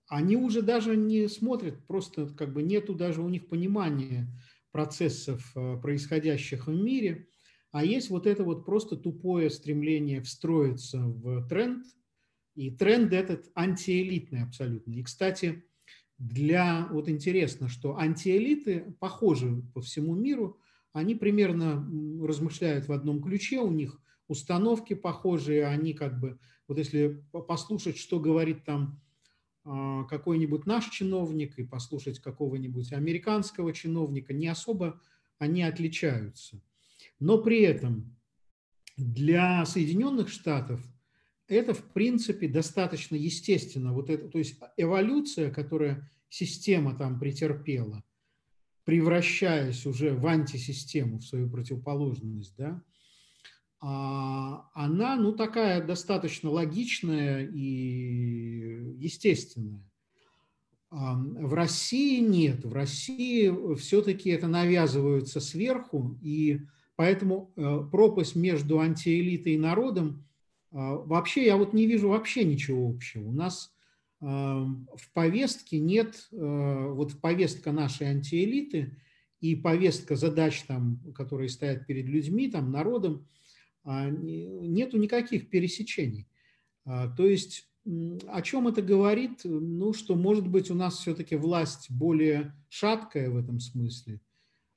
они 0.09 0.35
уже 0.35 0.61
даже 0.61 0.97
не 0.97 1.27
смотрят, 1.27 1.85
просто 1.87 2.27
как 2.27 2.53
бы 2.53 2.61
нету 2.61 2.93
даже 2.93 3.21
у 3.21 3.29
них 3.29 3.47
понимания 3.47 4.27
процессов, 4.71 5.51
э, 5.55 5.77
происходящих 5.81 6.67
в 6.67 6.73
мире, 6.73 7.27
а 7.71 7.85
есть 7.85 8.09
вот 8.09 8.27
это 8.27 8.43
вот 8.43 8.65
просто 8.65 8.97
тупое 8.97 9.49
стремление 9.49 10.21
встроиться 10.21 10.99
в 10.99 11.47
тренд, 11.47 11.85
и 12.55 12.71
тренд 12.71 13.13
этот 13.13 13.49
антиэлитный 13.55 14.43
абсолютно. 14.43 14.91
И, 14.93 15.03
кстати, 15.03 15.63
для, 16.17 16.87
вот 16.91 17.07
интересно, 17.07 17.69
что 17.69 17.97
антиэлиты 17.97 18.95
похожи 18.99 19.63
по 19.73 19.81
всему 19.81 20.15
миру– 20.15 20.59
они 20.93 21.15
примерно 21.15 21.87
размышляют 22.25 22.87
в 22.87 22.91
одном 22.91 23.21
ключе, 23.21 23.59
у 23.59 23.71
них 23.71 23.99
установки 24.27 24.93
похожие, 24.93 25.65
они 25.65 25.93
как 25.93 26.19
бы, 26.19 26.39
вот 26.67 26.77
если 26.77 27.23
послушать, 27.47 27.97
что 27.97 28.19
говорит 28.19 28.63
там 28.63 28.99
какой-нибудь 29.63 30.65
наш 30.65 30.89
чиновник 30.89 31.59
и 31.59 31.63
послушать 31.63 32.19
какого-нибудь 32.19 32.91
американского 32.93 33.73
чиновника, 33.73 34.33
не 34.33 34.47
особо 34.47 35.01
они 35.37 35.63
отличаются. 35.63 36.61
Но 37.19 37.37
при 37.37 37.61
этом 37.61 38.17
для 38.97 39.65
Соединенных 39.65 40.29
Штатов 40.29 40.81
это, 41.47 41.73
в 41.73 41.83
принципе, 41.93 42.47
достаточно 42.47 43.15
естественно. 43.15 43.93
Вот 43.93 44.09
это, 44.09 44.27
то 44.29 44.37
есть 44.37 44.59
эволюция, 44.77 45.51
которая 45.51 46.09
система 46.29 46.95
там 46.95 47.19
претерпела, 47.19 48.03
превращаясь 48.83 49.85
уже 49.85 50.13
в 50.13 50.25
антисистему, 50.27 51.19
в 51.19 51.25
свою 51.25 51.49
противоположность, 51.49 52.55
да, 52.57 52.69
а 52.69 52.88
она, 53.81 55.15
ну, 55.15 55.31
такая 55.31 55.81
достаточно 55.85 56.49
логичная 56.49 57.45
и 57.45 58.95
естественная. 58.97 59.81
В 60.91 61.53
России 61.53 62.19
нет. 62.19 62.65
В 62.65 62.73
России 62.73 63.75
все-таки 63.75 64.31
это 64.31 64.47
навязывается 64.47 65.39
сверху, 65.39 66.17
и 66.21 66.61
поэтому 66.95 67.53
э, 67.55 67.81
пропасть 67.91 68.35
между 68.35 68.79
антиэлитой 68.79 69.53
и 69.53 69.59
народом, 69.59 70.25
а, 70.71 70.95
вообще 70.95 71.45
я 71.45 71.55
вот 71.55 71.73
не 71.73 71.85
вижу 71.85 72.09
вообще 72.09 72.43
ничего 72.43 72.89
общего. 72.89 73.29
У 73.29 73.31
нас 73.31 73.73
в 74.21 75.13
повестке 75.13 75.79
нет, 75.79 76.27
вот 76.29 77.21
повестка 77.21 77.71
нашей 77.71 78.07
антиэлиты 78.07 78.97
и 79.39 79.55
повестка 79.55 80.17
задач, 80.17 80.61
там, 80.63 80.99
которые 81.15 81.47
стоят 81.47 81.87
перед 81.87 82.05
людьми, 82.05 82.51
там, 82.51 82.69
народом, 82.69 83.25
а, 83.25 83.39
нету 83.85 84.97
никаких 84.97 85.49
пересечений. 85.49 86.27
А, 86.85 87.07
то 87.07 87.25
есть 87.25 87.67
о 88.27 88.41
чем 88.41 88.67
это 88.67 88.81
говорит? 88.81 89.41
Ну, 89.43 89.93
что, 89.93 90.15
может 90.15 90.47
быть, 90.47 90.69
у 90.69 90.75
нас 90.75 90.97
все-таки 90.99 91.35
власть 91.35 91.89
более 91.89 92.55
шаткая 92.67 93.29
в 93.29 93.37
этом 93.37 93.59
смысле, 93.59 94.21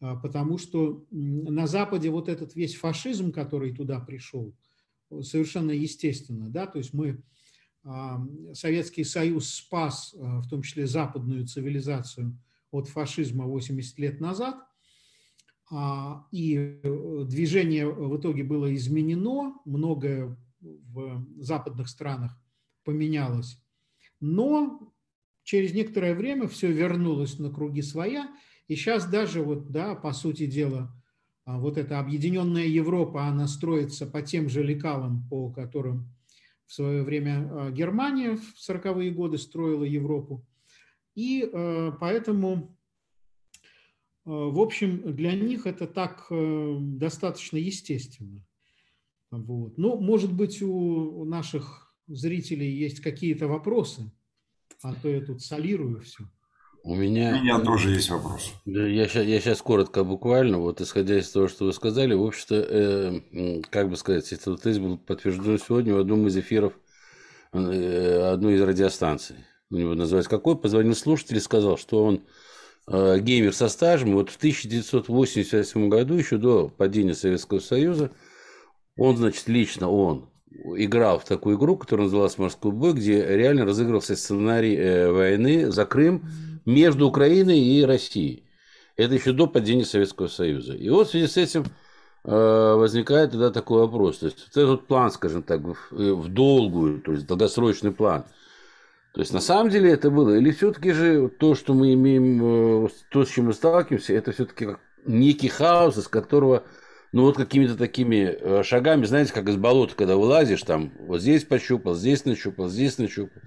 а, 0.01 0.17
потому 0.17 0.57
что 0.57 1.05
на 1.11 1.67
Западе 1.67 2.11
вот 2.11 2.29
этот 2.29 2.55
весь 2.55 2.75
фашизм, 2.75 3.33
который 3.33 3.75
туда 3.75 4.01
пришел, 4.01 4.55
совершенно 5.21 5.73
естественно, 5.73 6.49
да, 6.49 6.67
то 6.67 6.79
есть 6.79 6.95
мы, 6.95 7.23
Советский 8.55 9.03
Союз 9.03 9.53
спас, 9.53 10.15
в 10.15 10.49
том 10.49 10.63
числе 10.63 10.87
западную 10.87 11.49
цивилизацию 11.49 12.39
от 12.71 12.87
фашизма 12.87 13.45
80 13.45 13.99
лет 13.99 14.21
назад– 14.21 14.57
а, 14.65 14.72
и 16.31 16.81
э, 16.83 17.25
движение 17.27 17.87
в 17.87 18.19
итоге 18.19 18.45
было 18.45 18.75
изменено, 18.75 19.55
многое 19.65 20.37
в 20.61 21.25
западных 21.39 21.89
странах 21.89 22.39
поменялось, 22.85 23.59
но 24.21 24.93
через 25.45 25.73
некоторое 25.73 26.15
время 26.15 26.47
все 26.47 26.71
вернулось 26.71 27.39
на 27.39 27.51
круги 27.51 27.83
своя, 27.83 28.31
и 28.69 28.77
сейчас 28.77 29.09
даже 29.09 29.43
вот, 29.43 29.71
да, 29.71 29.95
по 29.95 30.13
сути 30.13 30.47
дела, 30.47 30.93
а, 31.45 31.59
вот 31.59 31.79
эта 31.79 31.99
объединенная 31.99 32.67
Европа, 32.67 33.25
она 33.25 33.49
строится 33.49 34.07
по 34.07 34.23
тем 34.23 34.49
же 34.49 34.63
лекалам, 34.63 35.27
по 35.29 35.51
которым 35.51 36.09
в 36.67 36.73
свое 36.73 37.03
время 37.03 37.49
а, 37.51 37.71
Германия 37.71 38.37
в 38.37 38.71
40-е 38.71 39.11
годы 39.11 39.39
строила 39.39 39.85
Европу. 39.85 40.45
И 41.15 41.43
э, 41.43 41.93
поэтому 42.01 42.75
в 44.25 44.61
общем, 44.61 45.15
для 45.15 45.33
них 45.33 45.67
это 45.67 45.87
так 45.87 46.27
э, 46.31 46.77
достаточно 46.81 47.57
естественно. 47.57 48.41
Вот. 49.31 49.79
Ну, 49.79 49.97
может 49.99 50.33
быть, 50.33 50.63
у 50.63 51.25
наших 51.25 51.95
зрителей 52.07 52.71
есть 52.71 53.01
какие-то 53.01 53.49
вопросы, 53.49 54.13
а 54.83 54.95
то 54.95 55.09
я 55.09 55.23
тут 55.23 55.43
солирую 55.43 56.03
все. 56.03 56.25
У 56.85 56.95
меня, 56.95 57.37
у 57.39 57.43
меня 57.43 57.61
тоже 57.61 57.91
есть 57.91 58.11
вопрос. 58.11 58.53
Да, 58.65 58.87
я, 58.87 59.07
сейчас, 59.07 59.25
я 59.25 59.41
сейчас 59.41 59.63
коротко, 59.63 60.05
буквально, 60.05 60.59
вот 60.59 60.81
исходя 60.81 61.19
из 61.19 61.31
того, 61.31 61.49
что 61.49 61.65
вы 61.65 61.73
сказали, 61.73 62.13
в 62.13 62.25
общем-то, 62.25 62.55
э, 62.55 63.63
как 63.71 63.89
бы 63.89 63.97
сказать, 63.97 64.33
этот 64.33 64.63
тезис 64.63 64.81
был 64.81 64.99
подтвержден 64.99 65.59
сегодня 65.59 65.95
в 65.95 65.99
одном 65.99 66.27
из 66.27 66.37
эфиров 66.37 66.75
э, 67.53 68.33
одной 68.33 68.55
из 68.55 68.63
радиостанций. 68.63 69.37
У 69.71 69.77
него 69.77 69.95
называется 69.95 70.31
какой? 70.31 70.59
Позвонил 70.59 70.95
слушатель 70.95 71.37
и 71.37 71.41
сказал, 71.41 71.79
что 71.79 72.05
он 72.05 72.17
Э, 72.17 72.23
геймер 72.93 73.55
со 73.55 73.69
стажем. 73.69 74.15
Вот 74.15 74.31
в 74.31 74.37
1988 74.37 75.89
году, 75.89 76.15
еще 76.15 76.37
до 76.37 76.69
падения 76.69 77.15
Советского 77.15 77.61
Союза, 77.61 78.11
он, 78.97 79.17
значит, 79.17 79.49
лично 79.49 79.91
он 79.91 80.29
играл 80.77 81.19
в 81.19 81.25
такую 81.25 81.57
игру, 81.57 81.77
которая 81.77 82.07
называлась 82.07 82.39
«Морской 82.39 82.73
бой», 82.73 82.93
где 82.93 83.25
реально 83.25 83.65
разыгрывался 83.65 84.17
сценарий 84.17 84.77
э, 84.77 85.11
войны 85.11 85.71
за 85.71 85.87
Крым 85.87 86.25
между 86.67 87.09
Украиной 87.09 87.59
и 87.59 87.83
Россией. 87.85 88.45
Это 88.97 89.15
еще 89.15 89.33
до 89.33 89.47
падения 89.47 89.87
Советского 89.87 90.29
Союза. 90.29 90.75
И 90.75 90.89
вот 90.91 91.09
в 91.09 91.11
связи 91.11 91.27
с 91.27 91.37
этим 91.39 91.65
э, 92.25 92.75
возникает 92.75 93.31
тогда 93.31 93.51
такой 93.51 93.81
вопрос. 93.81 94.19
То 94.19 94.27
есть, 94.27 94.39
вот 94.55 94.63
этот 94.63 94.87
план, 94.87 95.11
скажем 95.11 95.43
так, 95.43 95.63
в 95.91 96.29
долгую, 96.29 97.01
то 97.01 97.13
есть 97.13 97.27
долгосрочный 97.27 97.93
план– 97.93 98.25
то 99.13 99.21
есть 99.21 99.33
на 99.33 99.41
самом 99.41 99.71
деле 99.71 99.93
это 99.93 100.11
было? 100.11 100.37
Или 100.37 100.53
все-таки 100.53 100.93
же 100.93 101.29
то, 101.29 101.55
что 101.55 101.75
мы 101.75 101.93
имеем, 101.93 102.87
э, 102.87 102.89
то, 103.11 103.25
с 103.25 103.29
чем 103.29 103.47
мы 103.47 103.53
сталкиваемся, 103.53 104.15
это 104.15 104.33
все-таки 104.33 104.69
некий 105.05 105.49
хаос, 105.49 105.99
из 105.99 106.09
которого, 106.09 106.65
ну 107.13 107.25
вот 107.25 107.37
какими-то 107.37 107.77
такими 107.77 108.25
э, 108.25 108.63
шагами, 108.63 109.05
знаете, 109.05 109.35
как 109.35 109.49
из 109.51 109.57
болота, 109.57 109.95
когда 109.95 110.17
вылазишь, 110.17 110.63
там 110.63 110.93
вот 110.99 111.21
здесь 111.21 111.45
пощупал, 111.45 111.95
здесь 111.95 112.25
нащупал, 112.25 112.69
здесь 112.71 112.97
нащупал, 112.97 113.43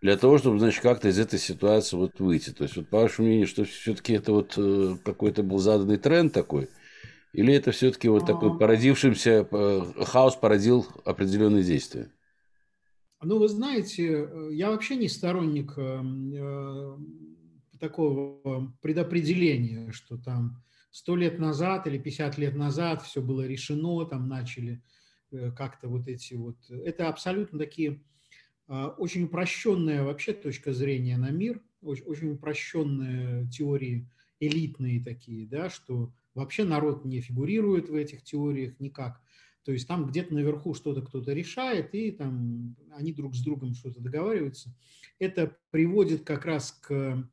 для 0.00 0.16
того, 0.16 0.38
чтобы, 0.38 0.60
значит, 0.60 0.80
как-то 0.80 1.08
из 1.08 1.18
этой 1.18 1.40
ситуации 1.40 1.96
вот 1.96 2.20
выйти. 2.20 2.50
То 2.50 2.62
есть, 2.64 2.76
вот 2.76 2.88
по 2.88 3.00
вашему 3.00 3.26
мнению, 3.26 3.48
что 3.48 3.64
все-таки 3.64 4.12
это 4.12 4.32
вот 4.32 4.54
э, 4.56 4.96
какой-то 5.04 5.42
был 5.42 5.58
заданный 5.58 5.98
тренд 5.98 6.32
такой, 6.32 6.70
или 7.32 7.52
это 7.52 7.72
все-таки 7.72 8.08
вот 8.08 8.26
такой 8.26 8.56
породившийся 8.56 9.44
хаос 10.06 10.36
породил 10.36 10.86
определенные 11.04 11.64
действия? 11.64 12.10
Ну, 13.22 13.38
вы 13.38 13.48
знаете, 13.48 14.06
э, 14.06 14.48
я 14.52 14.70
вообще 14.70 14.96
не 14.96 15.08
сторонник 15.08 15.74
эм, 15.76 16.32
э, 16.32 16.98
такого 17.78 18.72
предопределения, 18.80 19.92
что 19.92 20.16
там 20.16 20.62
сто 20.90 21.16
лет 21.16 21.38
назад 21.38 21.86
или 21.86 21.98
50 21.98 22.38
лет 22.38 22.56
назад 22.56 23.02
все 23.02 23.20
было 23.20 23.46
решено, 23.46 24.06
там 24.06 24.26
начали 24.26 24.82
э, 25.32 25.52
как-то 25.52 25.88
вот 25.88 26.08
эти 26.08 26.32
вот... 26.32 26.56
Это 26.70 27.08
абсолютно 27.08 27.58
такие 27.58 28.02
очень 28.68 29.24
упрощенная 29.24 30.04
вообще 30.04 30.32
точка 30.32 30.72
зрения 30.72 31.16
на 31.16 31.30
мир, 31.30 31.60
очень, 31.82 32.04
очень 32.04 32.30
упрощенные 32.30 33.48
теории, 33.50 34.08
элитные 34.38 35.02
такие, 35.02 35.44
да, 35.48 35.68
что 35.68 36.14
вообще 36.34 36.62
народ 36.62 37.04
не 37.04 37.20
фигурирует 37.20 37.88
в 37.88 37.94
этих 37.96 38.22
теориях 38.22 38.78
никак. 38.78 39.20
То 39.70 39.74
есть 39.74 39.86
там 39.86 40.04
где-то 40.04 40.34
наверху 40.34 40.74
что-то 40.74 41.00
кто-то 41.00 41.32
решает, 41.32 41.94
и 41.94 42.10
там 42.10 42.74
они 42.90 43.12
друг 43.12 43.36
с 43.36 43.40
другом 43.40 43.72
что-то 43.72 44.00
договариваются. 44.00 44.74
Это 45.20 45.56
приводит 45.70 46.24
как 46.24 46.44
раз 46.44 46.72
к 46.72 47.24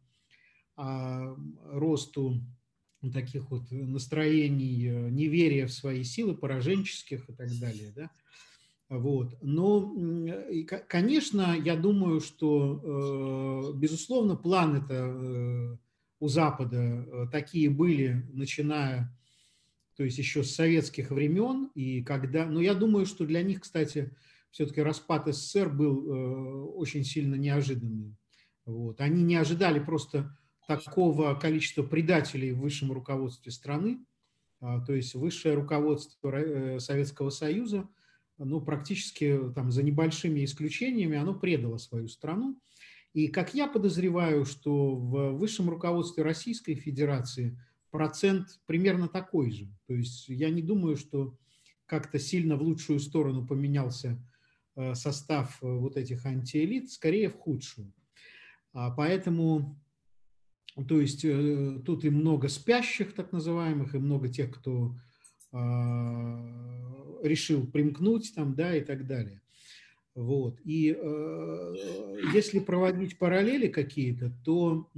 а, 0.76 1.36
росту 1.65 2.39
таких 3.12 3.50
вот 3.50 3.63
настроений, 3.71 4.86
э, 4.86 5.10
неверия 5.10 5.65
в 5.65 5.73
свои 5.73 6.04
силы, 6.04 6.36
пораженческих 6.36 7.28
и 7.28 7.34
так 7.34 7.50
далее. 7.60 7.91
Да? 7.95 8.12
Вот. 8.89 9.36
Но, 9.41 9.95
конечно, 10.88 11.58
я 11.58 11.76
думаю, 11.76 12.21
что, 12.21 13.73
э, 13.73 13.80
безусловно, 13.80 14.36
планы 14.36 14.78
это 14.78 14.93
э, 14.93 15.78
у 16.19 16.28
Запада 16.28 17.28
такие 17.32 17.71
были, 17.71 18.30
начиная 18.32 19.16
то 19.97 20.03
есть 20.03 20.19
еще 20.19 20.43
с 20.43 20.53
советских 20.53 21.10
времен, 21.10 21.71
и 21.73 22.03
когда, 22.03 22.45
но 22.45 22.62
я 22.62 22.75
думаю, 22.75 23.07
что 23.07 23.25
для 23.25 23.41
них, 23.41 23.62
кстати, 23.62 24.15
все-таки 24.51 24.81
распад 24.81 25.27
СССР 25.27 25.69
был 25.69 26.05
э, 26.05 26.63
очень 26.75 27.03
сильно 27.03 27.36
неожиданным. 27.36 28.15
Вот. 28.65 29.01
Они 29.01 29.23
не 29.23 29.36
ожидали 29.36 29.79
просто 29.79 30.38
такого 30.67 31.33
количества 31.33 31.81
предателей 31.81 32.51
в 32.51 32.60
высшем 32.60 32.91
руководстве 32.91 33.51
страны, 33.51 34.05
а, 34.60 34.81
то 34.81 34.93
есть 34.93 35.15
высшее 35.15 35.55
руководство 35.55 36.29
э, 36.29 36.79
Советского 36.79 37.31
Союза, 37.31 37.88
ну, 38.38 38.62
практически 38.62 39.51
там, 39.55 39.71
за 39.71 39.81
небольшими 39.81 40.45
исключениями, 40.45 41.17
оно 41.17 41.33
предало 41.33 41.77
свою 41.77 42.07
страну. 42.07 42.60
И 43.13 43.29
как 43.29 43.55
я 43.55 43.67
подозреваю, 43.67 44.45
что 44.45 44.95
в 44.95 45.31
высшем 45.31 45.71
руководстве 45.71 46.23
Российской 46.23 46.75
Федерации 46.75 47.60
процент 47.91 48.60
примерно 48.65 49.08
такой 49.08 49.52
же. 49.52 49.67
То 49.88 49.93
есть 49.93 50.28
я 50.30 50.50
не 50.50 50.62
думаю, 50.62 50.97
что 50.97 51.38
как-то 51.88 52.19
сильно 52.19 52.58
в 52.58 52.62
лучшую 52.62 53.00
сторону 53.00 53.47
поменялся 53.47 54.21
э, 54.76 54.93
состав 54.93 55.58
э, 55.63 55.65
вот 55.67 55.97
этих 55.97 56.26
антиэлит, 56.26 56.91
скорее 56.91 57.30
в 57.30 57.38
худшую. 57.38 57.93
А 58.73 58.91
поэтому, 58.91 59.80
то 60.88 61.00
есть 61.02 61.23
э, 61.23 61.82
тут 61.86 62.04
и 62.04 62.10
много 62.10 62.50
спящих, 62.50 63.13
так 63.13 63.32
называемых, 63.32 63.95
и 63.95 64.00
много 64.00 64.28
тех, 64.28 64.54
кто 64.54 64.95
а, 65.54 67.19
решил 67.23 67.65
примкнуть 67.65 68.34
там, 68.36 68.54
да, 68.54 68.76
и 68.76 68.82
так 68.82 69.08
далее. 69.08 69.41
Вот. 70.13 70.60
И 70.65 70.88
если 72.34 72.60
проводить 72.60 73.17
параллели 73.17 73.67
какие-то, 73.67 74.34
то 74.43 74.89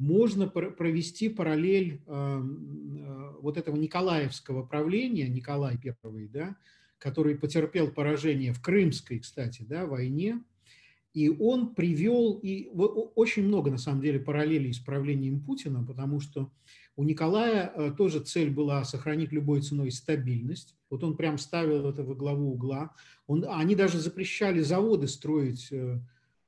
можно 0.00 0.48
провести 0.48 1.28
параллель 1.28 2.00
э, 2.06 2.42
вот 3.40 3.58
этого 3.58 3.76
Николаевского 3.76 4.64
правления, 4.64 5.28
Николай 5.28 5.78
I, 5.84 6.28
да, 6.28 6.56
который 6.98 7.36
потерпел 7.36 7.90
поражение 7.90 8.54
в 8.54 8.62
Крымской, 8.62 9.18
кстати, 9.18 9.62
да, 9.62 9.84
войне, 9.84 10.42
и 11.12 11.28
он 11.28 11.74
привел, 11.74 12.40
и 12.42 12.70
очень 13.14 13.44
много, 13.44 13.70
на 13.70 13.76
самом 13.76 14.00
деле, 14.00 14.20
параллелей 14.20 14.72
с 14.72 14.78
правлением 14.78 15.42
Путина, 15.42 15.84
потому 15.84 16.20
что 16.20 16.50
у 16.96 17.04
Николая 17.04 17.70
э, 17.74 17.92
тоже 17.96 18.20
цель 18.20 18.50
была 18.50 18.84
сохранить 18.84 19.32
любой 19.32 19.60
ценой 19.60 19.90
стабильность. 19.90 20.76
Вот 20.88 21.04
он 21.04 21.16
прям 21.16 21.36
ставил 21.36 21.88
это 21.88 22.04
во 22.04 22.14
главу 22.14 22.52
угла. 22.52 22.94
Он, 23.26 23.44
они 23.48 23.74
даже 23.74 23.98
запрещали 23.98 24.60
заводы 24.60 25.08
строить 25.08 25.68
Э, 25.72 25.98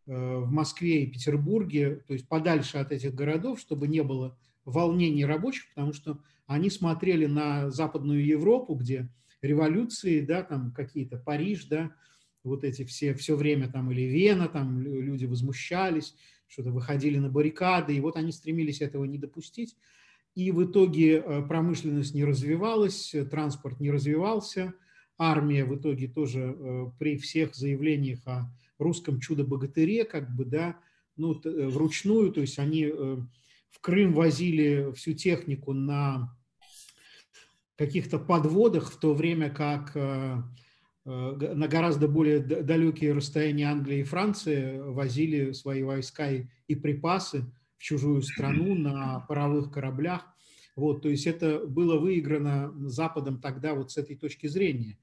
в 0.07 0.51
Москве 0.51 1.05
и 1.05 1.11
Петербурге, 1.11 2.03
то 2.07 2.13
есть 2.13 2.29
подальше 2.29 2.79
от 2.79 2.93
этих 2.93 3.15
городов, 3.15 3.61
чтобы 3.61 3.89
не 3.89 4.03
было 4.03 4.37
волнений 4.65 5.25
рабочих, 5.25 5.69
потому 5.75 5.93
что 5.93 6.19
они 6.47 6.71
смотрели 6.71 7.27
на 7.27 7.71
Западную 7.71 8.25
Европу, 8.25 8.75
где 8.75 9.09
революции, 9.43 10.21
да, 10.21 10.43
там 10.43 10.73
какие-то 10.73 11.17
Париж, 11.17 11.67
да, 11.67 11.93
вот 12.45 12.65
эти 12.65 12.85
все, 12.85 13.15
все 13.15 13.37
время 13.37 13.71
там 13.71 13.91
или 13.91 14.03
Вена, 14.03 14.49
там 14.49 14.81
люди 14.81 15.27
возмущались, 15.27 16.15
что-то 16.49 16.71
выходили 16.71 17.19
на 17.19 17.29
баррикады, 17.29 17.95
и 17.97 18.01
вот 18.01 18.17
они 18.17 18.33
стремились 18.33 18.81
этого 18.81 19.05
не 19.05 19.19
допустить. 19.19 19.77
И 20.35 20.51
в 20.51 20.65
итоге 20.65 21.19
э, 21.19 21.43
промышленность 21.43 22.15
не 22.15 22.25
развивалась, 22.25 23.15
транспорт 23.31 23.81
не 23.81 23.91
развивался, 23.91 24.75
армия 25.19 25.65
в 25.65 25.77
итоге 25.77 26.09
тоже 26.09 26.57
э, 26.59 26.87
при 26.99 27.17
всех 27.19 27.55
заявлениях 27.55 28.27
о 28.27 28.51
русском 28.83 29.21
чудо-богатыре, 29.21 30.05
как 30.05 30.35
бы, 30.35 30.45
да, 30.45 30.79
ну, 31.17 31.41
э, 31.45 31.67
вручную, 31.69 32.33
то 32.33 32.41
есть 32.41 32.59
они 32.59 32.87
в 32.87 33.81
Крым 33.81 34.13
возили 34.13 34.93
всю 34.93 35.13
технику 35.15 35.73
на 35.73 36.37
каких-то 37.77 38.19
подводах, 38.19 38.93
в 38.93 38.99
то 38.99 39.15
время 39.15 39.51
как 39.51 39.97
на 41.05 41.67
гораздо 41.67 42.07
более 42.07 42.39
далекие 42.39 43.13
расстояния 43.13 43.71
Англии 43.71 44.01
и 44.01 44.05
Франции 44.05 44.79
возили 44.79 45.51
свои 45.53 45.83
войска 45.83 46.31
и 46.31 46.75
припасы 46.77 47.45
в 47.77 47.83
чужую 47.83 48.23
страну 48.23 48.77
на 48.77 49.21
паровых 49.21 49.73
кораблях. 49.73 50.25
Вот, 50.77 51.03
то 51.03 51.09
есть 51.09 51.27
это 51.27 51.67
было 51.67 51.99
выиграно 51.99 52.73
Западом 52.89 53.41
тогда 53.41 53.75
вот 53.75 53.91
с 53.91 53.99
этой 53.99 54.17
точки 54.17 54.47
зрения. 54.47 54.97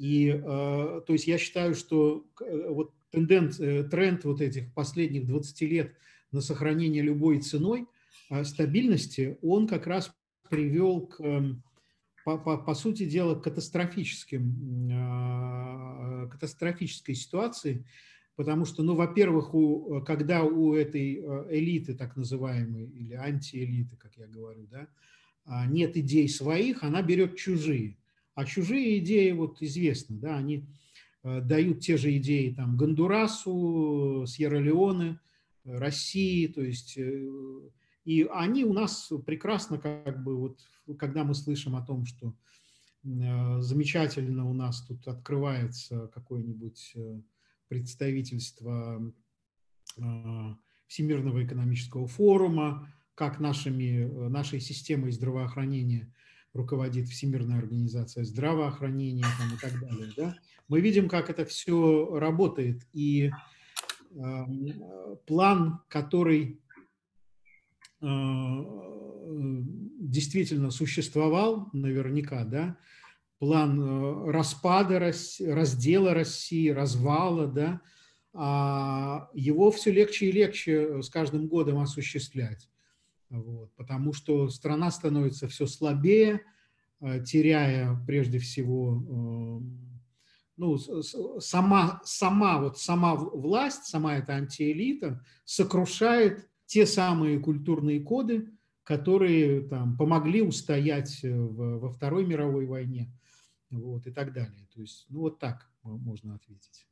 И 0.00 0.28
э, 0.28 0.40
то 0.42 1.12
есть 1.12 1.26
я 1.26 1.36
считаю, 1.36 1.74
что 1.74 2.24
э, 2.40 2.68
вот 2.70 2.94
тенденция, 3.10 3.84
тренд 3.84 4.24
вот 4.24 4.40
этих 4.40 4.72
последних 4.72 5.26
20 5.26 5.60
лет 5.62 5.92
на 6.32 6.40
сохранение 6.40 7.02
любой 7.02 7.40
ценой 7.40 7.86
э, 8.30 8.44
стабильности, 8.44 9.36
он 9.42 9.68
как 9.68 9.86
раз 9.86 10.10
привел 10.48 11.06
к, 11.06 11.18
по, 12.24 12.38
по, 12.38 12.56
по 12.56 12.74
сути 12.74 13.04
дела, 13.04 13.34
катастрофическим, 13.34 14.88
катастрофической 16.30 17.14
ситуации, 17.14 17.84
Потому 18.36 18.64
что, 18.64 18.82
ну, 18.82 18.94
во-первых, 18.94 19.54
у, 19.54 20.00
когда 20.00 20.44
у 20.44 20.72
этой 20.72 21.16
э, 21.16 21.46
элиты, 21.50 21.92
так 21.92 22.16
называемой, 22.16 22.86
или 22.86 23.12
антиэлиты, 23.12 23.96
как 23.98 24.16
я 24.16 24.26
говорю, 24.26 24.66
да, 24.70 24.88
а, 25.44 25.66
нет 25.66 25.94
идей 25.98 26.26
своих, 26.26 26.82
она 26.82 27.02
берет 27.02 27.36
чужие. 27.36 27.98
А 28.34 28.44
чужие 28.44 28.98
идеи, 28.98 29.32
вот 29.32 29.62
известно, 29.62 30.16
да, 30.16 30.36
они 30.36 30.66
э, 31.22 31.40
дают 31.40 31.80
те 31.80 31.96
же 31.96 32.16
идеи 32.16 32.54
там 32.54 32.76
Гондурасу, 32.76 34.24
Сьерра-Леоне, 34.26 35.18
России, 35.64 36.46
то 36.46 36.62
есть 36.62 36.96
э, 36.96 37.28
и 38.04 38.26
они 38.32 38.64
у 38.64 38.72
нас 38.72 39.12
прекрасно, 39.26 39.78
как 39.78 40.22
бы 40.22 40.36
вот, 40.36 40.60
когда 40.98 41.22
мы 41.22 41.34
слышим 41.34 41.76
о 41.76 41.84
том, 41.84 42.06
что 42.06 42.34
замечательно 43.02 44.48
у 44.48 44.52
нас 44.52 44.82
тут 44.82 45.06
открывается 45.06 46.08
какой-нибудь 46.08 46.94
представительства 47.68 49.00
а, 49.98 50.56
Всемирного 50.86 51.44
экономического 51.44 52.06
форума, 52.08 52.92
как 53.14 53.38
нашими, 53.38 54.28
нашей 54.28 54.60
системой 54.60 55.12
здравоохранения 55.12 56.12
руководит 56.52 57.08
Всемирная 57.08 57.58
организация 57.58 58.24
здравоохранения 58.24 59.26
там, 59.38 59.54
и 59.54 59.60
так 59.60 59.80
далее. 59.80 60.12
Да? 60.16 60.34
Мы 60.68 60.80
видим, 60.80 61.08
как 61.08 61.30
это 61.30 61.44
все 61.44 62.18
работает. 62.18 62.82
И 62.92 63.30
э, 64.10 64.44
план, 65.26 65.80
который 65.88 66.60
э, 68.00 68.06
действительно 70.00 70.70
существовал 70.70 71.68
наверняка, 71.72 72.44
да, 72.44 72.76
план 73.38 73.80
э, 73.80 74.30
распада 74.30 74.98
раздела 74.98 76.14
России, 76.14 76.68
развала, 76.68 77.46
да, 77.46 77.80
а 78.32 79.28
его 79.34 79.70
все 79.70 79.90
легче 79.90 80.26
и 80.26 80.32
легче 80.32 81.02
с 81.02 81.08
каждым 81.10 81.48
годом 81.48 81.78
осуществлять. 81.78 82.68
Вот, 83.30 83.72
потому 83.76 84.12
что 84.12 84.48
страна 84.50 84.90
становится 84.90 85.46
все 85.48 85.66
слабее, 85.66 86.42
э, 87.00 87.22
теряя 87.24 87.96
прежде 88.06 88.38
всего 88.38 89.02
э, 89.08 89.90
ну, 90.56 90.76
сама, 90.76 92.02
сама, 92.04 92.60
вот 92.60 92.78
сама 92.78 93.14
власть, 93.14 93.84
сама 93.84 94.16
эта 94.16 94.34
антиэлита 94.34 95.24
сокрушает 95.44 96.50
те 96.66 96.84
самые 96.86 97.38
культурные 97.38 98.00
коды, 98.00 98.50
которые 98.82 99.62
там, 99.62 99.96
помогли 99.96 100.42
устоять 100.42 101.22
в, 101.22 101.78
во 101.78 101.88
Второй 101.88 102.26
мировой 102.26 102.66
войне, 102.66 103.10
вот, 103.70 104.06
и 104.06 104.10
так 104.10 104.32
далее. 104.34 104.66
То 104.74 104.80
есть, 104.82 105.06
ну, 105.08 105.20
вот 105.20 105.38
так 105.38 105.70
можно 105.82 106.34
ответить. 106.34 106.89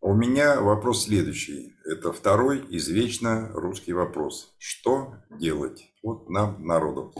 У 0.00 0.14
меня 0.14 0.60
вопрос 0.60 1.04
следующий. 1.04 1.74
Это 1.84 2.12
второй 2.12 2.64
извечно 2.70 3.48
русский 3.52 3.92
вопрос. 3.92 4.54
Что 4.58 5.14
делать? 5.30 5.92
Вот 6.02 6.28
нам, 6.28 6.64
народу. 6.64 7.12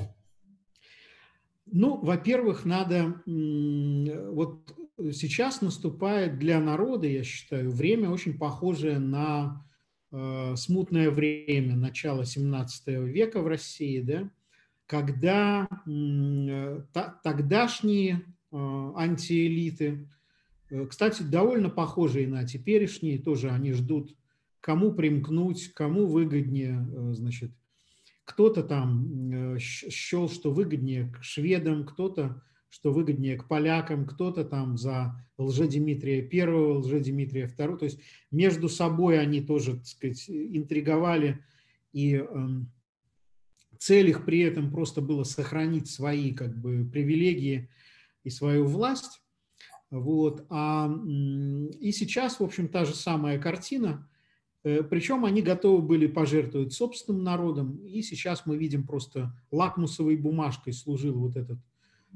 Ну, 1.67 1.97
во-первых, 1.97 2.65
надо... 2.65 3.21
Вот 3.27 4.75
сейчас 5.13 5.63
наступает 5.63 6.39
для 6.39 6.61
народа, 6.61 7.07
я 7.07 7.25
считаю, 7.25 7.71
время 7.71 8.11
очень 8.11 8.39
похожее 8.39 8.99
на 8.99 9.65
э, 10.13 10.55
смутное 10.57 11.11
время 11.11 11.77
начала 11.77 12.25
17 12.25 12.89
века 12.89 13.41
в 13.43 13.47
России, 13.47 14.01
да, 14.01 14.31
когда 14.87 15.69
э, 15.87 16.81
тогдашние 17.23 18.25
Э, 18.53 18.93
антиэлиты. 18.95 20.09
Э, 20.71 20.87
кстати, 20.87 21.23
довольно 21.23 21.71
похожие 21.71 22.29
на 22.29 22.45
теперешние, 22.45 23.19
тоже 23.19 23.51
они 23.51 23.73
ждут, 23.73 24.15
кому 24.61 24.93
примкнуть, 24.93 25.73
кому 25.75 26.07
выгоднее, 26.07 26.87
э, 26.91 27.13
значит, 27.15 27.53
кто-то 28.25 28.65
там 28.65 29.57
счел, 29.61 30.29
что 30.29 30.51
выгоднее 30.51 31.13
к 31.13 31.23
шведам, 31.23 31.87
кто-то, 31.87 32.43
что 32.69 32.93
выгоднее 32.93 33.37
к 33.37 33.47
полякам, 33.47 34.05
кто-то 34.05 34.45
там 34.45 34.77
за 34.77 35.25
лже-Дмитрия 35.39 36.23
первого, 36.23 36.81
лже-Дмитрия 36.81 37.47
второго. 37.47 37.79
То 37.79 37.85
есть 37.85 38.01
между 38.33 38.69
собой 38.69 39.21
они 39.21 39.41
тоже, 39.41 39.77
так 39.77 39.87
сказать, 39.87 40.29
интриговали, 40.29 41.45
и 41.93 42.15
эм, 42.15 42.73
цель 43.79 44.09
их 44.09 44.25
при 44.25 44.41
этом 44.41 44.73
просто 44.73 45.01
было 45.01 45.23
сохранить 45.23 45.89
свои 45.89 46.33
как 46.33 46.57
бы 46.59 46.85
привилегии– 46.85 47.71
и 48.27 48.31
свою 48.31 48.67
власть. 48.67 49.23
Вот. 49.91 50.45
А, 50.51 50.91
и 51.81 51.93
сейчас, 51.93 52.41
в 52.41 52.45
общем, 52.45 52.69
та 52.69 52.85
же 52.85 52.95
самая 52.95 53.39
картина, 53.39 54.09
э, 54.65 54.83
причем 54.83 55.25
они 55.25 55.43
готовы 55.43 55.83
были 55.83 56.07
пожертвовать 56.07 56.73
собственным 56.73 57.23
народом, 57.23 57.77
и 57.87 58.03
сейчас 58.03 58.47
мы 58.47 58.57
видим 58.57 58.87
просто 58.87 59.33
лакмусовой 59.51 60.17
бумажкой 60.17 60.73
служил 60.73 61.19
вот, 61.19 61.37
этот, 61.37 61.59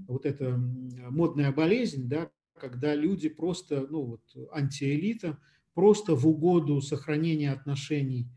вот 0.08 0.26
эта 0.26 0.56
модная 0.56 1.52
болезнь, 1.52 2.08
да, 2.08 2.30
когда 2.58 2.94
люди 2.94 3.28
просто, 3.28 3.86
ну 3.88 4.02
вот 4.02 4.50
антиэлита, 4.52 5.38
просто 5.74 6.14
в 6.14 6.26
угоду 6.26 6.80
сохранения 6.80 7.52
отношений 7.52 8.28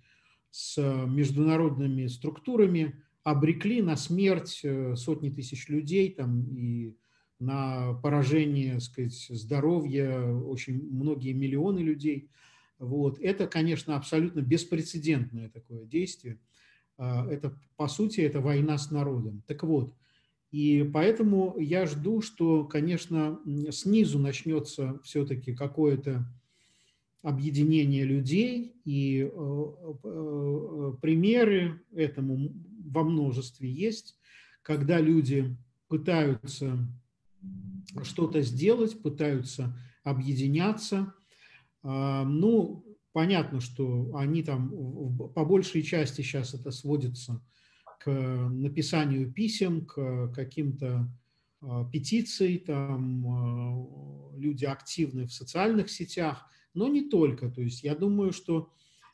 с 0.52 0.80
международными 1.08 2.06
структурами 2.06 3.02
обрекли 3.24 3.82
на 3.82 3.96
смерть 3.96 4.62
э, 4.64 4.96
сотни 4.96 5.30
тысяч 5.30 5.70
людей 5.70 6.14
там, 6.14 6.46
и 6.56 6.94
на 7.44 7.94
поражение 7.96 8.80
сказать, 8.80 9.28
здоровья 9.30 10.34
очень 10.34 10.82
многие 10.92 11.34
миллионы 11.34 11.80
людей. 11.80 12.30
Вот. 12.80 13.20
Это, 13.20 13.48
конечно, 13.48 13.96
абсолютно 13.96 14.42
беспрецедентное 14.42 15.50
такое 15.50 15.86
действие. 15.86 16.40
А, 16.98 17.28
это, 17.30 17.58
по 17.76 17.88
сути, 17.88 18.22
это 18.22 18.40
война 18.42 18.78
с 18.78 18.92
народом. 18.92 19.44
Так 19.48 19.64
вот, 19.64 19.94
и 20.52 20.88
поэтому 20.94 21.58
я 21.60 21.86
жду, 21.88 22.22
что, 22.22 22.66
конечно, 22.66 23.40
снизу 23.72 24.20
начнется 24.20 25.00
все-таки 25.04 25.56
какое-то 25.56 26.26
объединение 27.24 28.04
людей, 28.04 28.76
и 28.86 29.22
э, 29.22 29.94
э, 30.04 30.94
примеры 31.02 31.82
этому 31.96 32.52
во 32.86 33.04
множестве 33.04 33.68
есть, 33.72 34.16
когда 34.62 35.00
люди 35.00 35.56
пытаются 35.88 36.78
что-то 38.04 38.42
сделать, 38.42 39.02
пытаются 39.02 39.78
объединяться. 40.04 41.14
А, 41.84 42.24
ну, 42.24 42.86
понятно, 43.12 43.60
что 43.60 44.16
они 44.16 44.44
там 44.44 44.70
по 45.34 45.46
большей 45.46 45.84
части 45.84 46.22
сейчас 46.22 46.54
это 46.54 46.72
сводится 46.72 47.42
к 48.00 48.12
написанию 48.12 49.32
писем, 49.32 49.86
к 49.86 50.30
каким-то 50.34 51.10
а, 51.62 51.86
петиций, 51.86 52.58
там 52.58 53.28
а, 53.28 54.36
люди 54.38 54.66
активны 54.66 55.28
в 55.28 55.34
социальных 55.34 55.90
сетях, 55.90 56.46
но 56.74 56.88
не 56.88 57.10
только. 57.10 57.50
То 57.50 57.62
есть 57.62 57.84
я 57.84 57.96
думаю, 57.96 58.34
что 58.34 58.72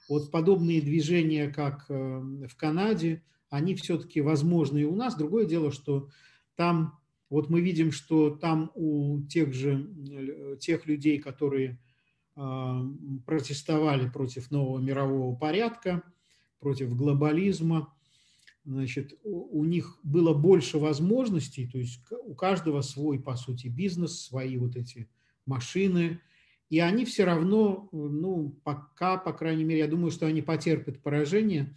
вот 0.07 0.31
подобные 0.31 0.81
движения, 0.81 1.49
как 1.49 1.87
в 1.87 2.55
Канаде, 2.57 3.21
они 3.51 3.75
все-таки 3.75 4.21
возможны 4.21 4.79
и 4.79 4.85
у 4.85 4.95
нас. 4.95 5.15
Другое 5.15 5.45
дело, 5.45 5.71
что 5.71 6.09
там 6.55 6.98
вот 7.29 7.49
мы 7.49 7.61
видим, 7.61 7.91
что 7.91 8.31
там 8.31 8.71
у 8.75 9.21
тех 9.23 9.53
же, 9.53 10.57
тех 10.59 10.87
людей, 10.87 11.19
которые 11.19 11.79
протестовали 13.25 14.09
против 14.09 14.49
нового 14.51 14.79
мирового 14.79 15.35
порядка, 15.35 16.03
против 16.59 16.95
глобализма. 16.95 17.93
Значит, 18.65 19.17
у 19.23 19.63
них 19.65 19.97
было 20.03 20.33
больше 20.33 20.77
возможностей, 20.77 21.67
то 21.67 21.77
есть 21.77 22.01
у 22.25 22.35
каждого 22.35 22.81
свой, 22.81 23.19
по 23.19 23.35
сути, 23.35 23.67
бизнес, 23.67 24.21
свои 24.21 24.57
вот 24.57 24.75
эти 24.75 25.09
машины, 25.45 26.19
и 26.69 26.79
они 26.79 27.05
все 27.05 27.23
равно, 27.23 27.89
ну, 27.91 28.59
пока, 28.63 29.17
по 29.17 29.33
крайней 29.33 29.63
мере, 29.63 29.79
я 29.79 29.87
думаю, 29.87 30.11
что 30.11 30.27
они 30.27 30.41
потерпят 30.43 31.01
поражение, 31.01 31.75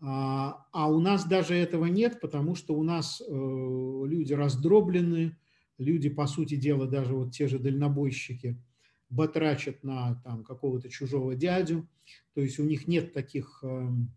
а, 0.00 0.66
а 0.72 0.88
у 0.90 1.00
нас 1.00 1.26
даже 1.26 1.54
этого 1.54 1.86
нет, 1.86 2.20
потому 2.20 2.54
что 2.54 2.74
у 2.74 2.82
нас 2.82 3.20
э, 3.20 3.24
люди 3.26 4.32
раздроблены, 4.32 5.36
люди, 5.76 6.08
по 6.08 6.26
сути 6.26 6.54
дела, 6.54 6.86
даже 6.86 7.14
вот 7.14 7.32
те 7.32 7.48
же 7.48 7.58
дальнобойщики 7.58 8.60
батрачат 9.10 9.82
на 9.82 10.16
там 10.22 10.44
какого-то 10.44 10.88
чужого 10.88 11.34
дядю, 11.34 11.88
то 12.34 12.40
есть 12.40 12.58
у 12.58 12.64
них 12.64 12.86
нет 12.86 13.12
таких, 13.12 13.60
эм, 13.62 14.12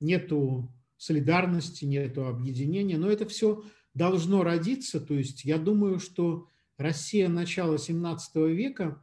нету 0.00 0.72
солидарности, 0.96 1.84
нету 1.84 2.26
объединения, 2.26 2.96
но 2.96 3.10
это 3.10 3.26
все 3.26 3.64
должно 3.92 4.42
родиться, 4.42 5.00
то 5.00 5.14
есть 5.14 5.44
я 5.44 5.58
думаю, 5.58 5.98
что 5.98 6.48
Россия 6.78 7.28
начала 7.28 7.78
17 7.78 8.36
века 8.36 9.02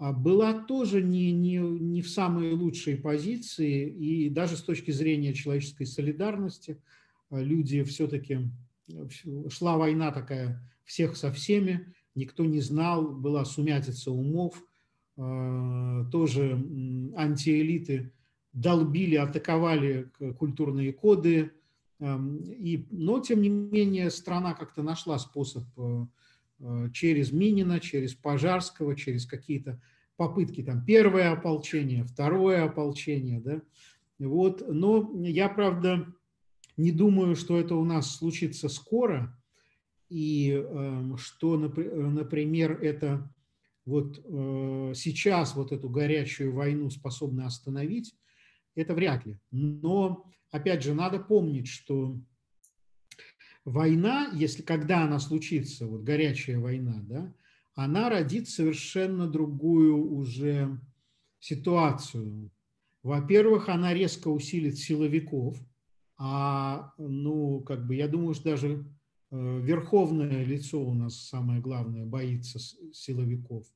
была 0.00 0.54
тоже 0.54 1.02
не, 1.02 1.30
не, 1.30 1.58
не 1.58 2.00
в 2.00 2.08
самой 2.08 2.52
лучшей 2.52 2.96
позиции, 2.96 3.86
и 3.86 4.30
даже 4.30 4.56
с 4.56 4.62
точки 4.62 4.90
зрения 4.90 5.34
человеческой 5.34 5.84
солидарности 5.86 6.80
а, 7.28 7.40
люди 7.40 7.82
все-таки, 7.82 8.50
шла 9.50 9.76
война 9.76 10.10
такая 10.10 10.66
всех 10.84 11.16
со 11.16 11.30
всеми, 11.30 11.92
никто 12.14 12.46
не 12.46 12.60
знал, 12.60 13.12
была 13.12 13.44
сумятица 13.44 14.10
умов, 14.10 14.64
а, 15.18 16.04
тоже 16.10 16.52
антиэлиты 17.14 18.12
долбили, 18.54 19.16
атаковали 19.16 20.10
культурные 20.38 20.92
коды, 20.92 21.52
и, 22.00 22.86
но 22.90 23.20
тем 23.20 23.42
не 23.42 23.50
менее 23.50 24.10
страна 24.10 24.54
как-то 24.54 24.82
нашла 24.82 25.18
способ 25.18 25.64
Э, 25.76 26.06
через 26.92 27.32
Минина, 27.32 27.80
через 27.80 28.14
Пожарского, 28.14 28.96
через 28.96 29.26
какие-то 29.26 29.80
попытки, 30.16 30.62
там, 30.62 30.84
первое 30.84 31.32
ополчение, 31.32 32.04
второе 32.04 32.64
ополчение, 32.64 33.40
да, 33.40 33.62
вот, 34.18 34.62
но 34.68 35.10
я, 35.22 35.48
правда, 35.48 36.06
не 36.76 36.92
думаю, 36.92 37.36
что 37.36 37.58
это 37.58 37.74
у 37.74 37.84
нас 37.84 38.16
случится 38.16 38.68
скоро, 38.68 39.36
и 40.10 40.62
э, 40.62 41.16
что, 41.16 41.56
например, 41.56 42.82
это 42.82 43.32
вот 43.86 44.20
э, 44.22 44.92
сейчас 44.94 45.54
вот 45.54 45.72
эту 45.72 45.88
горячую 45.88 46.52
войну 46.52 46.90
способны 46.90 47.42
остановить, 47.42 48.14
это 48.74 48.94
вряд 48.94 49.24
ли. 49.24 49.38
Но, 49.50 50.30
опять 50.50 50.82
же, 50.82 50.94
надо 50.94 51.18
помнить, 51.18 51.68
что 51.68 52.18
война, 53.64 54.30
если 54.32 54.62
когда 54.62 55.04
она 55.04 55.18
случится, 55.18 55.86
вот 55.86 56.02
горячая 56.02 56.58
война, 56.58 57.00
да, 57.02 57.34
она 57.74 58.08
родит 58.10 58.48
совершенно 58.48 59.28
другую 59.28 60.12
уже 60.12 60.80
ситуацию. 61.38 62.50
Во-первых, 63.02 63.68
она 63.68 63.94
резко 63.94 64.28
усилит 64.28 64.76
силовиков, 64.76 65.58
а, 66.18 66.92
ну, 66.98 67.60
как 67.60 67.86
бы, 67.86 67.94
я 67.94 68.06
думаю, 68.06 68.34
что 68.34 68.50
даже 68.50 68.84
э, 69.30 69.60
верховное 69.62 70.44
лицо 70.44 70.78
у 70.84 70.92
нас 70.92 71.16
самое 71.16 71.62
главное 71.62 72.04
боится 72.04 72.58
силовиков. 72.92 73.66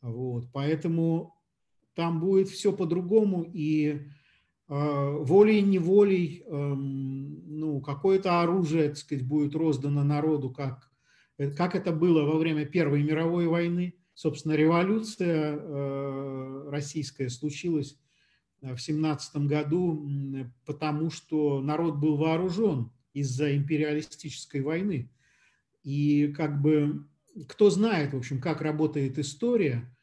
Вот, 0.00 0.50
поэтому 0.52 1.36
там 1.94 2.18
будет 2.18 2.48
все 2.48 2.72
по-другому, 2.72 3.44
и 3.44 4.08
волей-неволей 4.70 6.44
эм, 6.46 7.58
ну, 7.58 7.80
какое-то 7.80 8.40
оружие 8.40 8.90
так 8.90 8.98
сказать, 8.98 9.26
будет 9.26 9.56
роздано 9.56 10.04
народу, 10.04 10.50
как, 10.50 10.88
э, 11.38 11.50
как 11.50 11.74
это 11.74 11.90
было 11.92 12.22
во 12.22 12.38
время 12.38 12.64
Первой 12.66 13.02
мировой 13.02 13.48
войны. 13.48 13.94
Собственно, 14.14 14.52
революция 14.52 15.56
э, 15.56 16.68
российская 16.70 17.28
случилась 17.30 17.98
в 18.60 18.78
семнадцатом 18.78 19.48
году, 19.48 20.08
потому 20.66 21.10
что 21.10 21.60
народ 21.60 21.96
был 21.96 22.16
вооружен 22.16 22.92
из-за 23.12 23.56
империалистической 23.56 24.60
войны. 24.60 25.10
И 25.82 26.32
как 26.36 26.60
бы 26.60 27.06
кто 27.48 27.70
знает, 27.70 28.12
в 28.12 28.18
общем, 28.18 28.40
как 28.40 28.60
работает 28.60 29.18
история– 29.18 29.92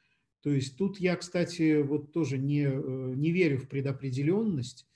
то 0.47 0.53
есть 0.53 0.77
тут 0.77 0.97
я, 1.01 1.17
кстати, 1.17 1.81
вот 1.81 2.13
тоже 2.13 2.37
не, 2.37 2.61
э, 2.61 3.13
не 3.17 3.31
верю 3.31 3.57
в 3.57 3.67
предопределенность. 3.67 4.87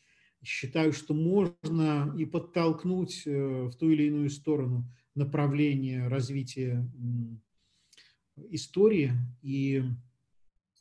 Считаю, 0.41 0.93
что 0.93 1.13
можно 1.13 2.15
и 2.17 2.23
подтолкнуть 2.23 3.23
э, 3.25 3.65
в 3.65 3.75
ту 3.75 3.89
или 3.89 4.03
иную 4.03 4.29
сторону 4.29 4.85
направление 5.13 6.07
развития 6.07 6.89
истории. 8.49 9.11
И 9.41 9.83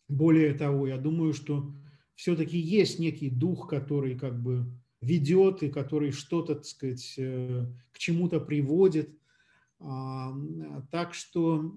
более 0.07 0.55
того, 0.55 0.87
я 0.87 0.99
думаю, 0.99 1.33
что 1.33 1.75
все-таки 2.14 2.57
есть 2.57 3.01
некий 3.01 3.29
дух, 3.29 3.68
который 3.68 4.16
как 4.16 4.41
бы 4.41 4.66
ведет 5.01 5.64
и 5.64 5.68
который 5.68 6.12
что-то, 6.12 6.55
так 6.55 6.64
сказать, 6.64 7.14
э, 7.18 7.66
к 7.91 7.99
чему-то 7.99 8.39
приводит. 8.39 9.18
А, 9.81 10.33
так 10.93 11.12
что 11.12 11.77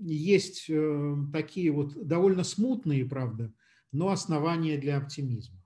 есть 0.00 0.66
э, 0.68 1.16
такие 1.32 1.70
вот 1.70 2.06
довольно 2.06 2.44
смутные, 2.44 3.04
правда, 3.04 3.52
но 3.92 4.10
основания 4.10 4.78
для 4.78 4.98
оптимизма. 4.98 5.56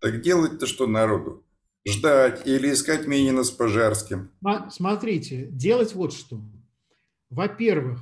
Так 0.00 0.20
делать-то 0.20 0.66
что 0.66 0.86
народу? 0.86 1.44
Ждать 1.86 2.46
или 2.46 2.72
искать 2.72 3.06
Минина 3.06 3.44
с 3.44 3.50
Пожарским? 3.50 4.30
Смотрите, 4.70 5.48
делать 5.50 5.94
вот 5.94 6.12
что. 6.12 6.40
Во-первых, 7.30 8.00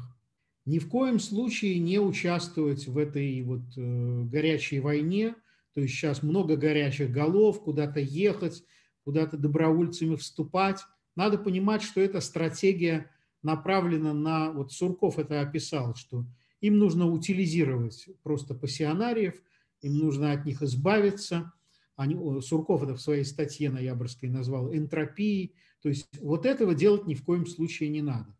ни 0.64 0.78
в 0.78 0.88
коем 0.88 1.18
случае 1.18 1.78
не 1.78 1.98
участвовать 1.98 2.86
в 2.86 2.96
этой 2.96 3.42
вот 3.42 3.62
э, 3.76 4.22
горячей 4.24 4.80
войне. 4.80 5.34
То 5.74 5.80
есть 5.80 5.94
сейчас 5.94 6.22
много 6.22 6.56
горячих 6.56 7.10
голов, 7.10 7.62
куда-то 7.62 7.98
ехать, 7.98 8.62
куда-то 9.04 9.36
добровольцами 9.36 10.16
вступать. 10.16 10.80
Надо 11.16 11.38
понимать, 11.38 11.82
что 11.82 12.00
это 12.00 12.20
стратегия 12.20 13.10
направлена 13.42 14.12
на, 14.12 14.50
вот 14.50 14.72
Сурков 14.72 15.18
это 15.18 15.40
описал, 15.40 15.94
что 15.94 16.24
им 16.60 16.78
нужно 16.78 17.08
утилизировать 17.10 18.08
просто 18.22 18.54
пассионариев, 18.54 19.34
им 19.82 19.98
нужно 19.98 20.32
от 20.32 20.46
них 20.46 20.62
избавиться. 20.62 21.52
Они, 21.96 22.16
Сурков 22.40 22.82
это 22.84 22.94
в 22.94 23.00
своей 23.00 23.24
статье 23.24 23.70
ноябрьской 23.70 24.28
назвал 24.28 24.72
энтропией. 24.72 25.54
То 25.82 25.88
есть 25.88 26.08
вот 26.20 26.46
этого 26.46 26.74
делать 26.74 27.06
ни 27.06 27.14
в 27.14 27.24
коем 27.24 27.46
случае 27.46 27.88
не 27.88 28.00
надо. 28.00 28.34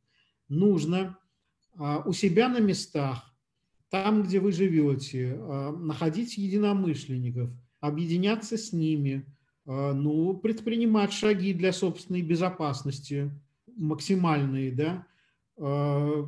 Нужно 0.49 1.19
а, 1.77 2.03
у 2.07 2.13
себя 2.13 2.49
на 2.49 2.61
местах, 2.61 3.35
там, 3.91 4.23
где 4.23 4.39
вы 4.41 4.53
живете, 4.53 5.37
а, 5.39 5.73
находить 5.73 6.39
единомышленников, 6.39 7.51
объединяться 7.81 8.57
с 8.57 8.73
ними, 8.73 9.27
а, 9.67 9.93
ну, 9.93 10.35
предпринимать 10.37 11.13
шаги 11.13 11.53
для 11.53 11.73
собственной 11.73 12.23
безопасности, 12.23 13.33
максимальные, 13.77 14.73
да, 14.73 15.07
э, 15.57 16.27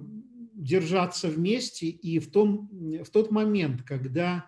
держаться 0.55 1.29
вместе 1.29 1.87
и 1.87 2.19
в, 2.19 2.31
том, 2.31 2.69
в 3.03 3.11
тот 3.11 3.31
момент, 3.31 3.83
когда 3.83 4.47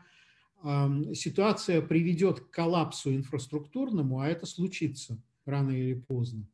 ситуация 1.15 1.83
приведет 1.83 2.41
к 2.41 2.51
коллапсу 2.51 3.15
инфраструктурному, 3.15 4.21
а 4.21 4.29
это 4.29 4.47
случится 4.47 5.23
рано 5.45 5.71
или 5.71 5.95
поздно, 5.95 6.49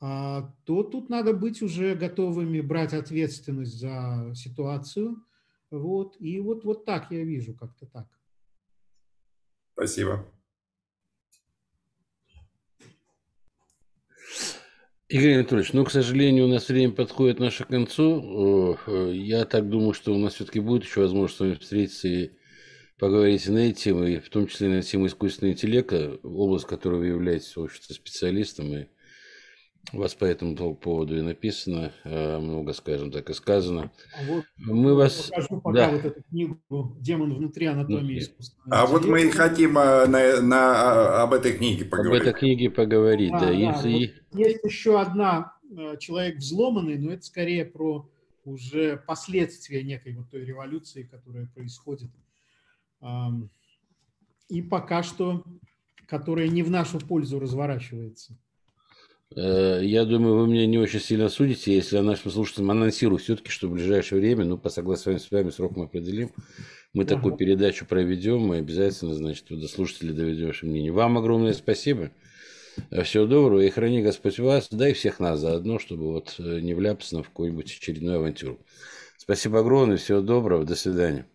а, 0.00 0.54
то 0.64 0.82
тут 0.82 1.10
надо 1.10 1.34
быть 1.34 1.60
уже 1.62 1.94
готовыми 1.94 2.60
брать 2.60 2.94
ответственность 2.94 3.78
за 3.78 4.32
ситуацию. 4.34 5.22
Вот. 5.70 6.16
И 6.18 6.40
вот, 6.40 6.64
вот 6.64 6.84
так 6.84 7.10
я 7.10 7.22
вижу, 7.22 7.54
как-то 7.54 7.86
так. 7.86 8.08
Спасибо. 9.74 10.26
Игорь 15.10 15.34
Анатольевич, 15.34 15.72
ну, 15.72 15.84
к 15.84 15.90
сожалению, 15.90 16.44
у 16.44 16.48
нас 16.48 16.68
время 16.68 16.92
подходит 16.92 17.40
наше 17.40 17.64
к 17.64 17.66
концу. 17.66 18.78
Я 19.10 19.44
так 19.44 19.68
думаю, 19.68 19.92
что 19.92 20.14
у 20.14 20.18
нас 20.18 20.34
все-таки 20.34 20.60
будет 20.60 20.84
еще 20.84 21.00
возможность 21.00 21.36
с 21.36 21.40
вами 21.40 21.54
встретиться 21.54 22.06
и 22.06 22.30
поговорить 22.96 23.48
на 23.48 23.58
эти 23.58 23.82
темы, 23.82 24.22
в 24.24 24.28
том 24.28 24.46
числе 24.46 24.68
на 24.68 24.82
тему 24.82 25.08
искусственного 25.08 25.54
интеллекта, 25.54 26.20
область, 26.22 26.66
которой 26.66 27.00
вы 27.00 27.06
являетесь, 27.08 27.56
в 27.56 27.60
общем-то, 27.60 27.92
специалистом 27.92 28.72
и 28.72 28.86
у 29.92 29.98
вас 29.98 30.14
по 30.14 30.24
этому 30.24 30.74
поводу 30.76 31.16
и 31.16 31.20
написано, 31.20 31.92
э, 32.04 32.38
много, 32.38 32.72
скажем 32.72 33.10
так, 33.10 33.28
и 33.30 33.34
сказано. 33.34 33.90
А 34.16 34.24
вот 34.26 34.44
Мы 34.56 34.94
вас... 34.94 35.28
покажу 35.28 35.60
пока 35.60 35.86
да. 35.86 35.90
вот 35.90 36.04
эту 36.04 36.22
книгу 36.22 36.60
«Демон 37.00 37.34
внутри 37.34 37.66
анатомии 37.66 38.18
искусственного 38.18 38.82
А 38.82 38.86
вот 38.86 39.04
мы 39.04 39.22
и 39.22 39.30
хотим 39.30 39.78
э, 39.78 40.06
на, 40.06 40.40
на, 40.40 41.20
а, 41.20 41.22
об 41.24 41.32
этой 41.32 41.52
книге 41.52 41.84
поговорить. 41.84 42.22
Об 42.22 42.28
этой 42.28 42.38
книге 42.38 42.70
поговорить, 42.70 43.32
да. 43.32 43.40
да. 43.40 43.52
да. 43.52 43.72
Вот 43.72 43.84
есть 43.84 44.64
еще 44.64 45.00
одна 45.00 45.54
э, 45.76 45.96
«Человек 45.98 46.36
взломанный», 46.36 46.98
но 46.98 47.12
это 47.12 47.24
скорее 47.24 47.64
про 47.64 48.08
уже 48.44 48.96
последствия 49.06 49.82
некой 49.82 50.14
вот 50.14 50.30
той 50.30 50.44
революции, 50.44 51.02
которая 51.02 51.46
происходит. 51.46 52.10
И 54.48 54.62
пока 54.62 55.02
что, 55.02 55.44
которая 56.06 56.48
не 56.48 56.62
в 56.62 56.70
нашу 56.70 56.98
пользу 56.98 57.38
разворачивается. 57.38 58.36
Э, 59.36 59.80
я 59.82 60.04
думаю, 60.04 60.36
вы 60.36 60.48
меня 60.48 60.66
не 60.66 60.78
очень 60.78 61.00
сильно 61.00 61.28
судите, 61.28 61.74
если 61.74 61.96
я 61.96 62.02
нашим 62.02 62.30
слушателям 62.30 62.70
анонсирую 62.70 63.18
все-таки, 63.18 63.50
что 63.50 63.68
в 63.68 63.72
ближайшее 63.72 64.20
время, 64.20 64.44
ну, 64.44 64.58
по 64.58 64.70
согласию 64.70 65.18
с 65.18 65.30
вами, 65.30 65.50
срок 65.50 65.76
мы 65.76 65.84
определим, 65.84 66.32
мы 66.92 67.04
ага. 67.04 67.14
такую 67.14 67.36
передачу 67.36 67.86
проведем, 67.86 68.40
мы 68.40 68.58
обязательно, 68.58 69.14
значит, 69.14 69.46
до 69.48 69.68
слушателей 69.68 70.12
доведем 70.12 70.48
ваше 70.48 70.66
мнение. 70.66 70.92
Вам 70.92 71.18
огромное 71.18 71.52
спасибо. 71.52 72.10
Всего 73.04 73.26
доброго 73.26 73.60
и 73.60 73.70
храни 73.70 74.02
Господь 74.02 74.38
вас, 74.38 74.68
да 74.70 74.88
и 74.88 74.94
всех 74.94 75.20
нас 75.20 75.40
заодно, 75.40 75.78
чтобы 75.78 76.12
вот 76.12 76.36
э, 76.38 76.60
не 76.60 76.74
вляпаться 76.74 77.16
на 77.16 77.22
какую-нибудь 77.22 77.66
очередную 77.66 78.18
авантюру. 78.18 78.58
Спасибо 79.16 79.60
огромное, 79.60 79.96
всего 79.96 80.20
доброго, 80.20 80.64
до 80.64 80.74
свидания. 80.74 81.26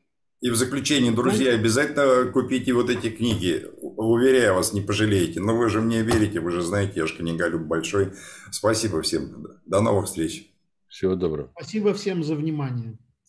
И 0.46 0.50
в 0.52 0.56
заключение, 0.56 1.12
друзья, 1.12 1.56
обязательно 1.56 2.32
купите 2.32 2.72
вот 2.72 2.92
эти 2.92 3.10
книги. 3.10 3.66
Уверяю 3.82 4.54
вас, 4.54 4.74
не 4.74 4.82
пожалеете. 4.82 5.40
Но 5.40 5.58
вы 5.58 5.72
же 5.72 5.82
мне 5.82 6.04
верите, 6.04 6.40
вы 6.40 6.52
же 6.52 6.62
знаете, 6.62 7.00
я 7.00 7.08
же 7.08 7.18
книголюб 7.18 7.64
большой. 7.64 8.14
Спасибо 8.52 9.02
всем. 9.02 9.48
До 9.66 9.82
новых 9.82 10.06
встреч. 10.06 10.52
Всего 10.88 11.16
доброго. 11.16 11.50
Спасибо 11.56 11.96
всем 11.96 12.24
за 12.24 12.36
внимание. 12.36 12.96